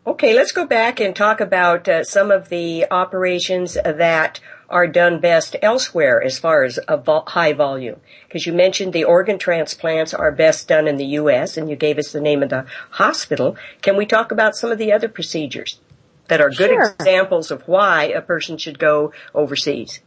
[0.05, 5.21] Okay, let's go back and talk about uh, some of the operations that are done
[5.21, 8.01] best elsewhere as far as a vo- high volume.
[8.27, 11.55] Because you mentioned the organ transplants are best done in the U.S.
[11.55, 13.55] and you gave us the name of the hospital.
[13.81, 15.79] Can we talk about some of the other procedures
[16.27, 16.95] that are good sure.
[16.99, 20.01] examples of why a person should go overseas?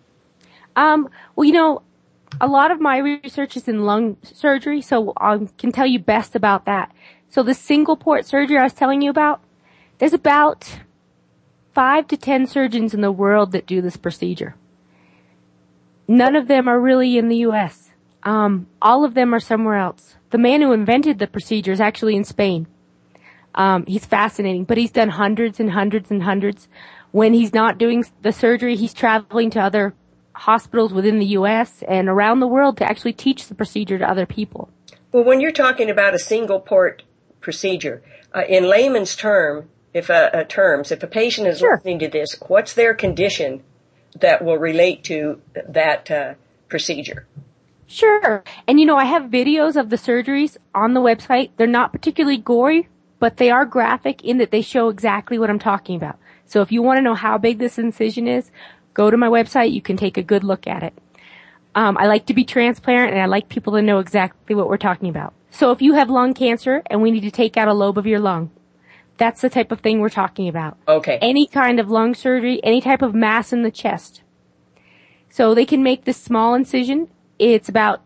[0.74, 1.80] Um, well, you know,
[2.38, 6.36] a lot of my research is in lung surgery, so I can tell you best
[6.36, 6.92] about that.
[7.30, 9.40] So the single port surgery I was telling you about,
[9.98, 10.80] there's about
[11.74, 14.54] five to ten surgeons in the world that do this procedure.
[16.08, 17.90] None of them are really in the U.S.
[18.22, 20.16] Um, all of them are somewhere else.
[20.30, 22.66] The man who invented the procedure is actually in Spain.
[23.54, 26.68] Um, he's fascinating, but he's done hundreds and hundreds and hundreds.
[27.10, 29.94] When he's not doing the surgery, he's traveling to other
[30.34, 31.82] hospitals within the U.S.
[31.88, 34.68] and around the world to actually teach the procedure to other people.
[35.12, 37.04] Well, when you're talking about a single port
[37.40, 38.02] procedure,
[38.34, 41.76] uh, in layman's term, if a, terms, if a patient is sure.
[41.76, 43.62] listening to this, what's their condition
[44.20, 46.34] that will relate to that uh,
[46.68, 47.26] procedure?
[47.86, 48.44] Sure.
[48.66, 51.50] And you know, I have videos of the surgeries on the website.
[51.56, 55.58] They're not particularly gory, but they are graphic in that they show exactly what I'm
[55.58, 56.18] talking about.
[56.44, 58.50] So if you want to know how big this incision is,
[58.92, 59.72] go to my website.
[59.72, 60.92] You can take a good look at it.
[61.74, 64.76] Um, I like to be transparent and I like people to know exactly what we're
[64.76, 65.32] talking about.
[65.50, 68.06] So if you have lung cancer and we need to take out a lobe of
[68.06, 68.50] your lung,
[69.18, 70.76] that's the type of thing we're talking about.
[70.86, 71.18] Okay.
[71.22, 74.22] Any kind of lung surgery, any type of mass in the chest.
[75.30, 77.08] So they can make this small incision.
[77.38, 78.02] It's about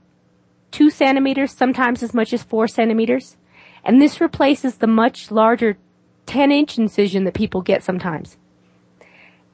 [0.70, 3.36] two centimeters, sometimes as much as four centimeters.
[3.84, 5.78] And this replaces the much larger
[6.26, 8.36] 10 inch incision that people get sometimes.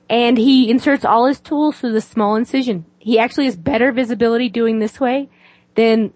[0.09, 2.85] And he inserts all his tools through the small incision.
[2.99, 5.29] He actually has better visibility doing this way
[5.75, 6.13] than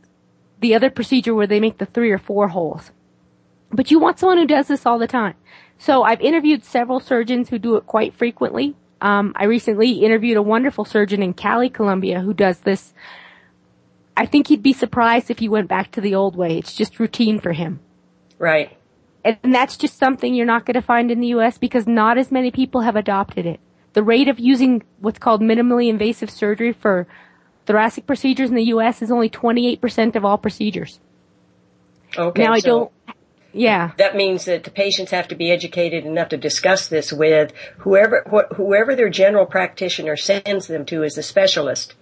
[0.61, 2.93] the other procedure where they make the three or four holes.
[3.73, 5.35] But you want someone who does this all the time.
[5.79, 8.75] So I've interviewed several surgeons who do it quite frequently.
[9.01, 12.93] Um, I recently interviewed a wonderful surgeon in Cali, Colombia, who does this.
[14.17, 16.59] I think he'd be surprised if he went back to the old way.
[16.59, 17.81] It's just routine for him.
[18.39, 18.77] Right.
[19.25, 21.59] And that's just something you're not going to find in the U.S.
[21.59, 23.61] because not as many people have adopted it.
[23.93, 27.07] The rate of using what's called minimally invasive surgery for
[27.67, 29.03] thoracic procedures in the U.S.
[29.03, 31.01] is only 28% of all procedures.
[32.17, 32.45] Okay.
[32.45, 32.69] Now I so
[33.07, 33.17] don't,
[33.53, 33.93] yeah.
[33.97, 38.25] That means that the patients have to be educated enough to discuss this with whoever
[38.31, 41.95] wh- whoever their general practitioner sends them to as a specialist.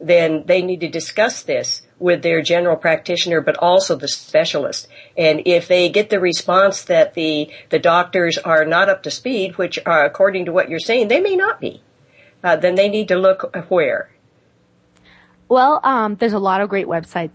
[0.00, 4.88] Then they need to discuss this with their general practitioner, but also the specialist.
[5.16, 9.58] And if they get the response that the the doctors are not up to speed,
[9.58, 11.82] which are, according to what you're saying, they may not be,
[12.42, 14.10] uh, then they need to look where.
[15.48, 17.30] Well, um, there's a lot of great websites.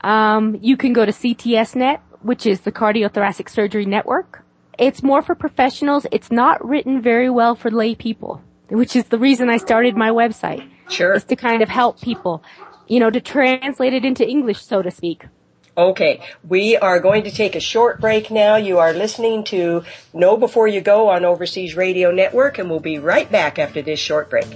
[0.00, 4.42] Um, you can go to CTSNet, which is the Cardiothoracic Surgery Network.
[4.78, 6.06] It's more for professionals.
[6.10, 10.10] It's not written very well for lay people, which is the reason I started my
[10.10, 10.68] website.
[10.88, 11.12] Sure.
[11.12, 12.42] Is to kind of help people,
[12.88, 15.26] you know, to translate it into English, so to speak.
[15.76, 18.56] Okay, we are going to take a short break now.
[18.56, 22.98] You are listening to Know Before You Go on Overseas Radio Network, and we'll be
[22.98, 24.46] right back after this short break.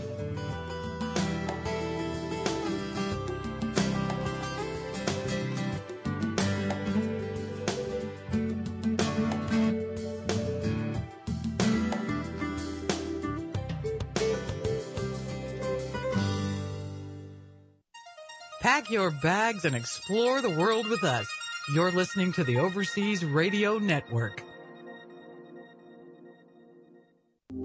[18.78, 21.26] Pack your bags and explore the world with us.
[21.74, 24.40] You're listening to the Overseas Radio Network.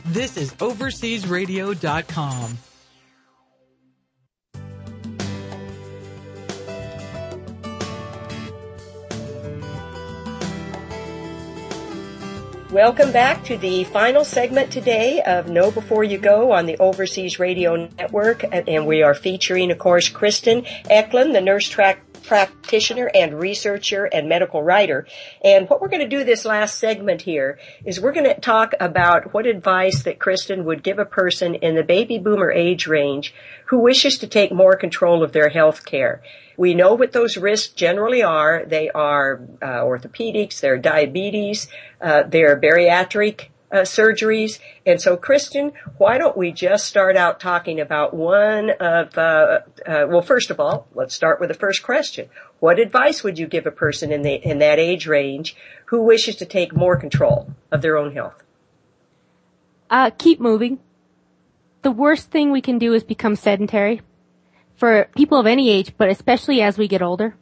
[0.06, 2.58] This is OverseasRadio.com.
[12.72, 17.38] Welcome back to the final segment today of Know Before You Go on the Overseas
[17.38, 18.46] Radio Network.
[18.50, 24.30] And we are featuring, of course, Kristen Eklund, the nurse track practitioner and researcher and
[24.30, 25.08] medical writer.
[25.44, 28.74] And what we're going to do this last segment here is we're going to talk
[28.80, 33.34] about what advice that Kristen would give a person in the baby boomer age range
[33.66, 36.22] who wishes to take more control of their health care.
[36.58, 38.64] We know what those risks generally are.
[38.66, 41.68] They are uh, orthopedics, they're diabetes,
[42.00, 44.60] uh, they're bariatric uh, surgeries.
[44.86, 50.06] And so, Kristen, why don't we just start out talking about one of, uh, uh,
[50.08, 52.30] well, first of all, let's start with the first question.
[52.60, 55.56] What advice would you give a person in the, in that age range
[55.86, 58.44] who wishes to take more control of their own health?
[59.90, 60.80] Uh, keep moving.
[61.82, 64.02] The worst thing we can do is become sedentary
[64.76, 67.36] for people of any age, but especially as we get older.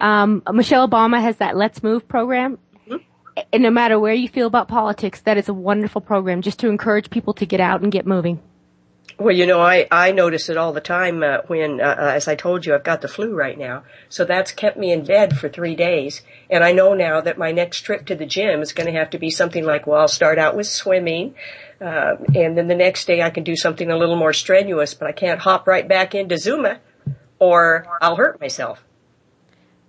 [0.00, 2.58] Um, Michelle Obama has that Let's Move program,
[3.52, 6.68] and no matter where you feel about politics, that is a wonderful program just to
[6.68, 8.40] encourage people to get out and get moving.
[9.18, 12.28] Well, you know, I, I notice it all the time uh, when, uh, uh, as
[12.28, 13.82] I told you, I've got the flu right now.
[14.08, 16.22] So that's kept me in bed for three days.
[16.48, 19.10] And I know now that my next trip to the gym is going to have
[19.10, 21.34] to be something like, well, I'll start out with swimming.
[21.80, 25.08] Uh, and then the next day I can do something a little more strenuous, but
[25.08, 26.78] I can't hop right back into Zumba
[27.40, 28.84] or I'll hurt myself.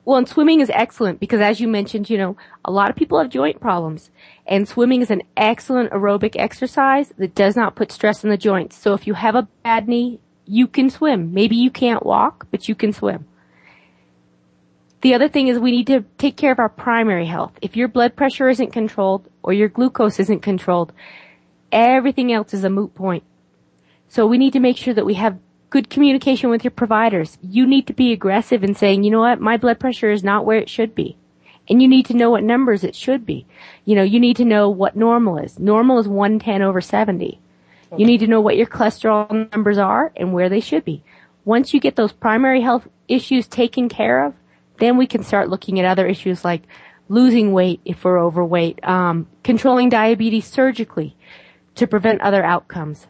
[0.10, 2.36] Well, and swimming is excellent because as you mentioned, you know,
[2.66, 4.10] a lot of people have joint problems
[4.48, 8.76] and swimming is an excellent aerobic exercise that does not put stress on the joints.
[8.76, 11.32] So if you have a bad knee, you can swim.
[11.32, 13.28] Maybe you can't walk, but you can swim.
[15.02, 17.52] The other thing is we need to take care of our primary health.
[17.62, 20.92] If your blood pressure isn't controlled or your glucose isn't controlled,
[21.72, 23.26] everything else is a moot point.
[24.08, 25.38] So we need to make sure that we have
[25.70, 27.38] good communication with your providers.
[27.42, 30.46] You need to be aggressive in saying, you know what, my blood pressure is not
[30.46, 31.18] where it should be.
[31.70, 33.46] And you need to know what numbers it should be.
[33.86, 35.60] You know, you need to know what normal is.
[35.60, 37.40] Normal is 110 over 70.
[37.92, 38.02] Okay.
[38.02, 41.04] You need to know what your cholesterol numbers are and where they should be.
[41.46, 44.34] Once you get those primary health issues taken care of,
[44.80, 46.64] then we can start looking at other issues like
[47.08, 51.16] losing weight if we're overweight, um, controlling diabetes surgically
[51.76, 53.08] to prevent other outcomes.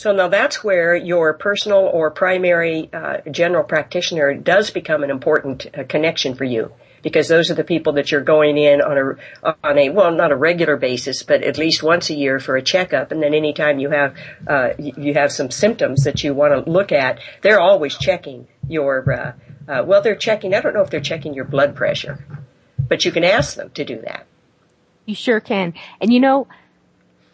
[0.00, 5.66] So now that's where your personal or primary uh, general practitioner does become an important
[5.66, 6.72] uh, connection for you
[7.02, 10.32] because those are the people that you're going in on a on a well not
[10.32, 13.12] a regular basis but at least once a year for a checkup.
[13.12, 16.92] And then anytime you have uh, you have some symptoms that you want to look
[16.92, 19.32] at they're always checking your uh,
[19.70, 22.24] uh, well they're checking I don't know if they're checking your blood pressure
[22.88, 24.26] but you can ask them to do that.
[25.04, 25.74] You sure can.
[26.00, 26.48] And you know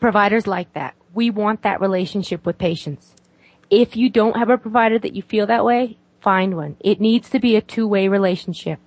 [0.00, 3.14] providers like that we want that relationship with patients.
[3.70, 6.76] If you don't have a provider that you feel that way, find one.
[6.80, 8.78] It needs to be a two-way relationship.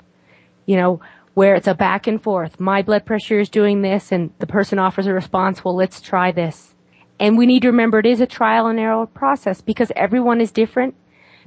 [0.65, 1.01] You know,
[1.33, 2.59] where it's a back and forth.
[2.59, 6.31] My blood pressure is doing this and the person offers a response, well, let's try
[6.31, 6.75] this.
[7.19, 10.51] And we need to remember it is a trial and error process because everyone is
[10.51, 10.95] different.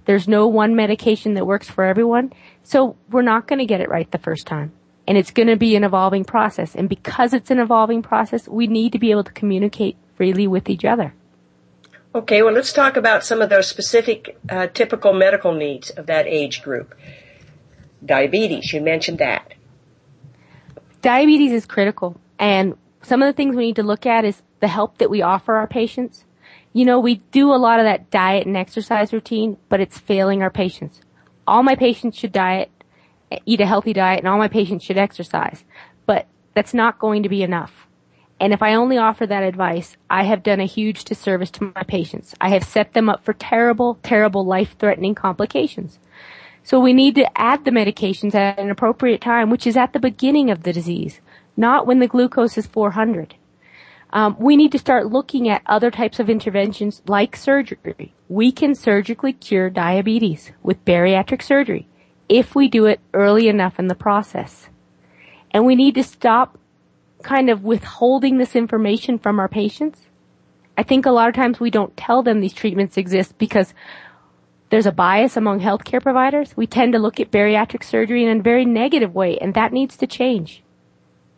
[0.05, 2.33] There's no one medication that works for everyone.
[2.63, 4.73] So we're not going to get it right the first time.
[5.07, 6.75] And it's going to be an evolving process.
[6.75, 10.71] And because it's an evolving process, we need to be able to communicate freely with
[10.71, 11.13] each other.
[12.15, 16.29] Okay, well, let's talk about some of those specific uh, typical medical needs of that
[16.29, 16.95] age group.
[18.07, 19.55] Diabetes, you mentioned that.
[21.01, 24.69] Diabetes is critical, and some of the things we need to look at is the
[24.69, 26.25] help that we offer our patients.
[26.73, 30.41] You know, we do a lot of that diet and exercise routine, but it's failing
[30.41, 31.01] our patients.
[31.49, 32.71] All my patients should diet,
[33.45, 35.65] eat a healthy diet, and all my patients should exercise.
[36.07, 37.89] But that's not going to be enough.
[38.43, 41.85] And if I only offer that advice, I have done a huge disservice to my
[41.85, 42.35] patients.
[42.41, 46.01] I have set them up for terrible, terrible life-threatening complications.
[46.65, 50.01] So we need to add the medications at an appropriate time, which is at the
[50.01, 51.21] beginning of the disease,
[51.57, 53.37] not when the glucose is 400.
[54.13, 58.13] Um, we need to start looking at other types of interventions like surgery.
[58.29, 61.87] We can surgically cure diabetes with bariatric surgery
[62.29, 64.69] if we do it early enough in the process.
[65.53, 66.59] And we need to stop
[67.23, 70.01] kind of withholding this information from our patients.
[70.77, 73.75] I think a lot of times we don't tell them these treatments exist because
[74.71, 76.57] there's a bias among healthcare providers.
[76.57, 79.97] We tend to look at bariatric surgery in a very negative way and that needs
[79.99, 80.63] to change.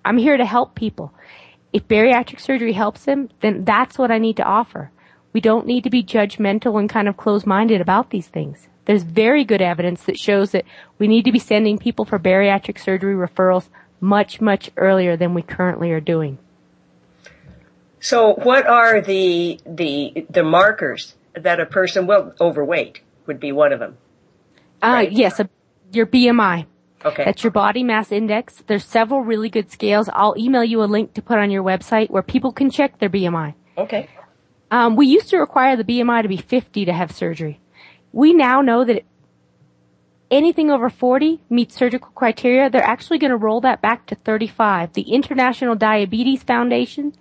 [0.05, 1.13] I'm here to help people.
[1.73, 4.93] If bariatric surgery helps them, then that's what I need to offer.
[5.33, 8.69] We don't need to be judgmental and kind of close-minded about these things.
[8.85, 10.65] There's very good evidence that shows that
[10.99, 13.69] we need to be sending people for bariatric surgery referrals
[14.05, 16.39] much, much earlier than we currently are doing.
[18.01, 23.73] So what are the, the, the markers that a person, well, overweight would be one
[23.73, 23.97] of them?
[24.83, 25.49] Uh, yes, a,
[25.91, 26.67] your BMI.
[27.05, 27.25] Okay.
[27.25, 28.63] That's your body mass index.
[28.67, 30.09] There's several really good scales.
[30.13, 33.11] I'll email you a link to put on your website where people can check their
[33.11, 33.55] BMI.
[33.77, 34.09] Okay.
[34.71, 37.61] Um, we used to require the BMI to be 50 to have surgery.
[38.13, 39.05] We now know that
[40.31, 44.93] anything over 40 meets surgical criteria, they're actually going to roll that back to 35.
[44.93, 47.15] The International Diabetes Foundation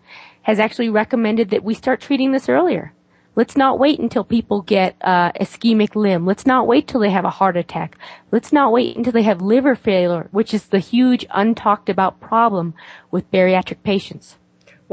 [0.43, 2.93] has actually recommended that we start treating this earlier.
[3.35, 6.25] Let's not wait until people get uh, ischemic limb.
[6.25, 7.97] Let's not wait till they have a heart attack.
[8.31, 12.75] Let's not wait until they have liver failure, which is the huge untalked about problem
[13.09, 14.37] with bariatric patients.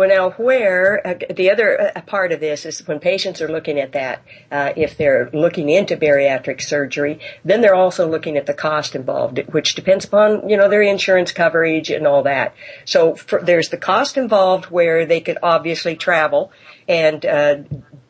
[0.01, 3.79] Well, now, where uh, the other uh, part of this is when patients are looking
[3.79, 8.55] at that, uh, if they're looking into bariatric surgery, then they're also looking at the
[8.55, 12.55] cost involved, which depends upon you know their insurance coverage and all that.
[12.87, 16.51] So for, there's the cost involved where they could obviously travel
[16.89, 17.57] and uh,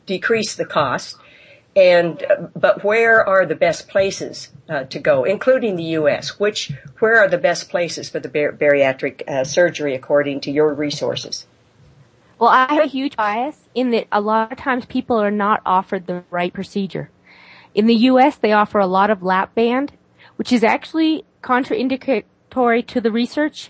[0.05, 1.17] decrease the cost.
[1.75, 2.25] And
[2.55, 6.39] but where are the best places uh, to go, including the U.S.?
[6.39, 10.73] Which where are the best places for the bar- bariatric uh, surgery according to your
[10.73, 11.47] resources?
[12.41, 15.61] Well, I have a huge bias in that a lot of times people are not
[15.63, 17.11] offered the right procedure.
[17.75, 19.93] In the U.S., they offer a lot of lap band,
[20.37, 23.69] which is actually contraindicatory to the research.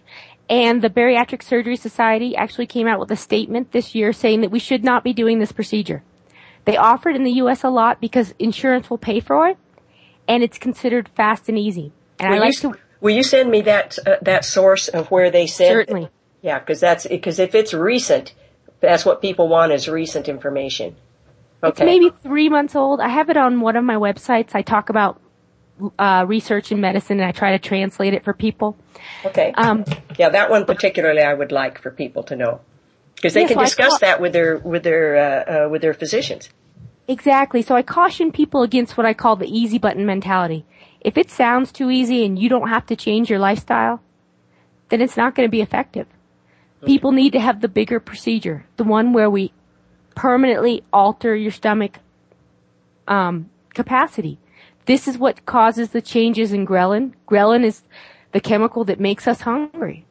[0.50, 4.52] And the Bariatric Surgery Society actually came out with a statement this year saying that
[4.52, 6.02] we should not be doing this procedure.
[6.64, 7.66] They offer it in the U.S.
[7.66, 9.58] a lot because insurance will pay for it,
[10.30, 11.92] and it's considered fast and easy.
[12.22, 12.80] And will I like you, to.
[13.02, 15.68] Will you send me that uh, that source of where they said?
[15.68, 16.10] Certainly.
[16.42, 18.34] Yeah, because that's because if it's recent,
[18.82, 20.96] that's what people want is recent information.
[21.64, 21.70] Okay.
[21.70, 23.00] It's maybe three months old.
[23.00, 24.56] I have it on one of my websites.
[24.56, 25.22] I talk about
[25.98, 28.78] uh, research in medicine and I try to translate it for people.
[29.26, 29.54] Okay.
[29.56, 29.86] Um,
[30.18, 32.62] yeah, that one particularly I would like for people to know
[33.16, 35.94] because they yeah, can so discuss that with their with their uh, uh, with their
[35.94, 36.50] physicians.
[37.08, 37.62] Exactly.
[37.62, 40.66] So I caution people against what I call the easy button mentality.
[41.00, 44.02] If it sounds too easy and you don't have to change your lifestyle,
[44.90, 46.08] then it's not going to be effective.
[46.86, 49.54] People need to have the bigger procedure, the one where we
[50.16, 52.00] permanently alter your stomach
[53.08, 54.40] um, capacity.
[54.86, 57.14] This is what causes the changes in ghrelin.
[57.28, 57.84] Ghrelin is
[58.32, 60.06] the chemical that makes us hungry.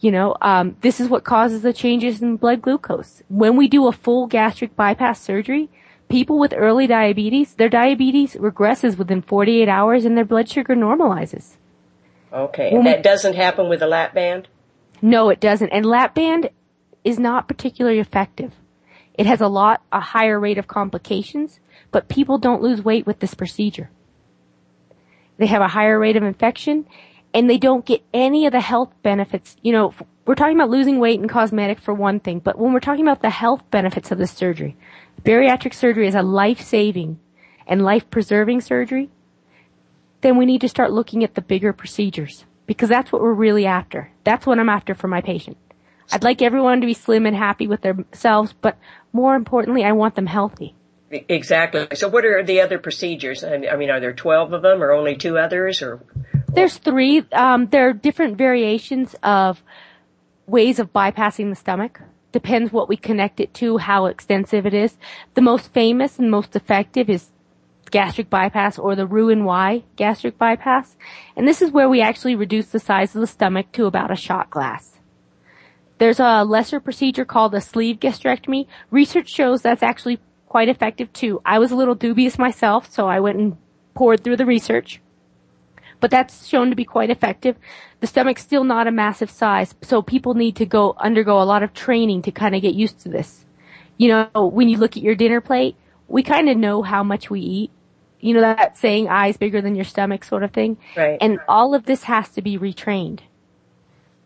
[0.00, 3.22] You know, um, this is what causes the changes in blood glucose.
[3.28, 5.68] When we do a full gastric bypass surgery,
[6.08, 11.56] people with early diabetes, their diabetes regresses within 48 hours and their blood sugar normalizes.
[12.32, 14.48] Okay, and that doesn't happen with a lap band?
[15.00, 15.70] No, it doesn't.
[15.70, 16.50] And lap band
[17.04, 18.52] is not particularly effective.
[19.14, 23.20] It has a lot, a higher rate of complications, but people don't lose weight with
[23.20, 23.90] this procedure.
[25.38, 26.86] They have a higher rate of infection
[27.34, 29.56] and they don't get any of the health benefits.
[29.62, 29.94] You know,
[30.24, 33.22] we're talking about losing weight and cosmetic for one thing, but when we're talking about
[33.22, 34.76] the health benefits of this surgery,
[35.22, 37.18] bariatric surgery is a life-saving
[37.66, 39.10] and life-preserving surgery,
[40.20, 43.66] then we need to start looking at the bigger procedures because that's what we're really
[43.66, 44.12] after.
[44.22, 45.56] That's what I'm after for my patient.
[46.12, 48.78] I'd like everyone to be slim and happy with themselves, but
[49.12, 50.74] more importantly, I want them healthy.
[51.10, 51.88] Exactly.
[51.94, 53.42] So what are the other procedures?
[53.42, 56.00] I mean, are there 12 of them or only two others or?
[56.48, 57.24] There's three.
[57.32, 59.62] Um, there are different variations of
[60.46, 62.00] ways of bypassing the stomach.
[62.32, 64.98] Depends what we connect it to, how extensive it is.
[65.34, 67.30] The most famous and most effective is
[67.90, 70.96] gastric bypass or the Roux-en-Y gastric bypass.
[71.36, 74.16] And this is where we actually reduce the size of the stomach to about a
[74.16, 74.98] shot glass.
[75.98, 78.66] There's a lesser procedure called a sleeve gastrectomy.
[78.90, 81.40] Research shows that's actually quite effective too.
[81.44, 83.56] I was a little dubious myself, so I went and
[83.94, 85.00] poured through the research.
[86.00, 87.56] But that's shown to be quite effective.
[88.00, 91.64] The stomach's still not a massive size, so people need to go undergo a lot
[91.64, 93.44] of training to kind of get used to this.
[93.96, 95.74] You know, when you look at your dinner plate,
[96.06, 97.70] we kind of know how much we eat
[98.20, 100.76] you know that saying eyes bigger than your stomach sort of thing.
[100.96, 101.18] Right.
[101.20, 103.20] And all of this has to be retrained.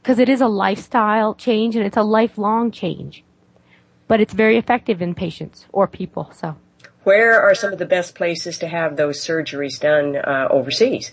[0.03, 3.23] Because it is a lifestyle change and it's a lifelong change.
[4.09, 6.57] But it's very effective in patients or people so.
[7.05, 11.13] Where are some of the best places to have those surgeries done uh, overseas?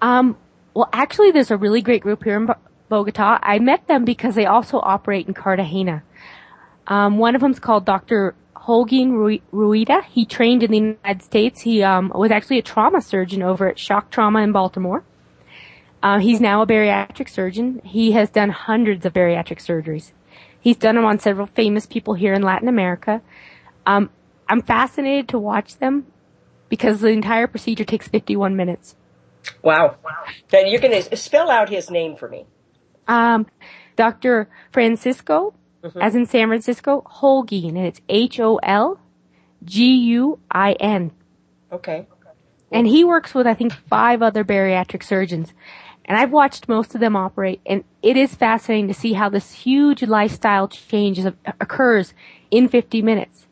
[0.00, 0.36] Um
[0.74, 2.48] well actually there's a really great group here in
[2.88, 3.38] bogota.
[3.42, 6.02] I met them because they also operate in cartagena.
[6.86, 8.34] Um, one of them's called dr
[8.66, 10.04] Holguin Ruida.
[10.04, 11.60] He trained in the United States.
[11.60, 15.04] He um, was actually a trauma surgeon over at Shock Trauma in Baltimore.
[16.02, 17.80] Uh, he's now a bariatric surgeon.
[17.84, 20.12] He has done hundreds of bariatric surgeries.
[20.60, 23.22] He's done them on several famous people here in Latin America.
[23.86, 24.10] Um,
[24.48, 26.06] I'm fascinated to watch them
[26.68, 28.96] because the entire procedure takes 51 minutes.
[29.62, 29.96] Wow.
[30.50, 32.46] Then you can spell out his name for me.
[33.06, 33.46] Um,
[33.94, 34.48] Dr.
[34.72, 36.00] Francisco mm-hmm.
[36.00, 39.00] as in San Francisco, Holguin, and it's H-O-L-G-U-I-N.
[41.72, 42.06] Okay.
[42.72, 45.52] And he works with, I think, five other bariatric surgeons.
[46.04, 49.52] And I've watched most of them operate, and it is fascinating to see how this
[49.52, 51.20] huge lifestyle change
[51.60, 52.14] occurs
[52.50, 53.46] in 50 minutes.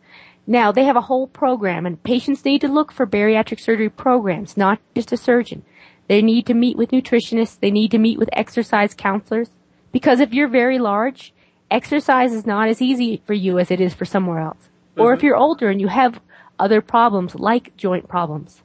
[0.46, 4.56] Now, they have a whole program and patients need to look for bariatric surgery programs,
[4.56, 5.64] not just a surgeon.
[6.06, 7.58] They need to meet with nutritionists.
[7.58, 9.48] They need to meet with exercise counselors.
[9.90, 11.32] Because if you're very large,
[11.74, 14.68] exercise is not as easy for you as it is for somewhere else.
[14.92, 15.00] Mm-hmm.
[15.02, 16.20] Or if you're older and you have
[16.58, 18.62] other problems like joint problems.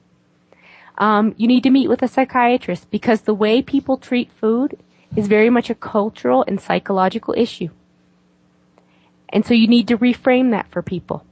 [0.96, 4.78] Um, you need to meet with a psychiatrist because the way people treat food
[5.16, 7.70] is very much a cultural and psychological issue.
[9.30, 11.24] And so you need to reframe that for people.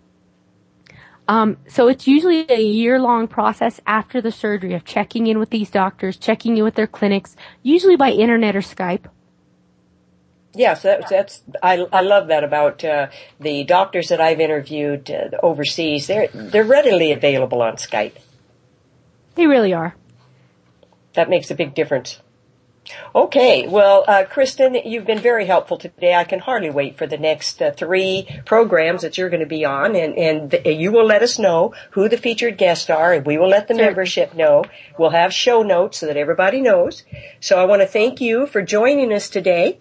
[1.28, 5.50] Um, so it's usually a year long process after the surgery of checking in with
[5.50, 9.04] these doctors, checking in with their clinics, usually by internet or Skype.
[10.58, 13.06] Yes, that's, that's I, I love that about uh,
[13.38, 16.08] the doctors that I've interviewed uh, overseas.
[16.08, 18.16] They're they're readily available on Skype.
[19.36, 19.94] They really are.
[21.14, 22.20] That makes a big difference.
[23.14, 26.14] Okay, well, uh, Kristen, you've been very helpful today.
[26.14, 29.64] I can hardly wait for the next uh, three programs that you're going to be
[29.64, 33.38] on, and and you will let us know who the featured guests are, and we
[33.38, 33.84] will let the sure.
[33.84, 34.64] membership know.
[34.98, 37.04] We'll have show notes so that everybody knows.
[37.38, 39.78] So I want to thank you for joining us today.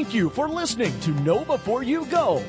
[0.06, 2.40] Thank you for listening to Know Before You Go.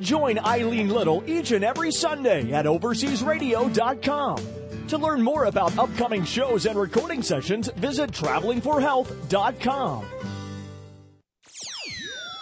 [0.00, 4.38] Join Ilene Little each and every Sunday at OverseasRadio.com.
[4.88, 10.04] To learn more about upcoming shows and recording sessions, visit TravelingForHealth.com.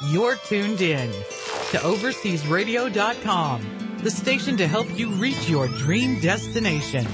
[0.09, 7.07] You're tuned in to OverseasRadio.com, the station to help you reach your dream destination.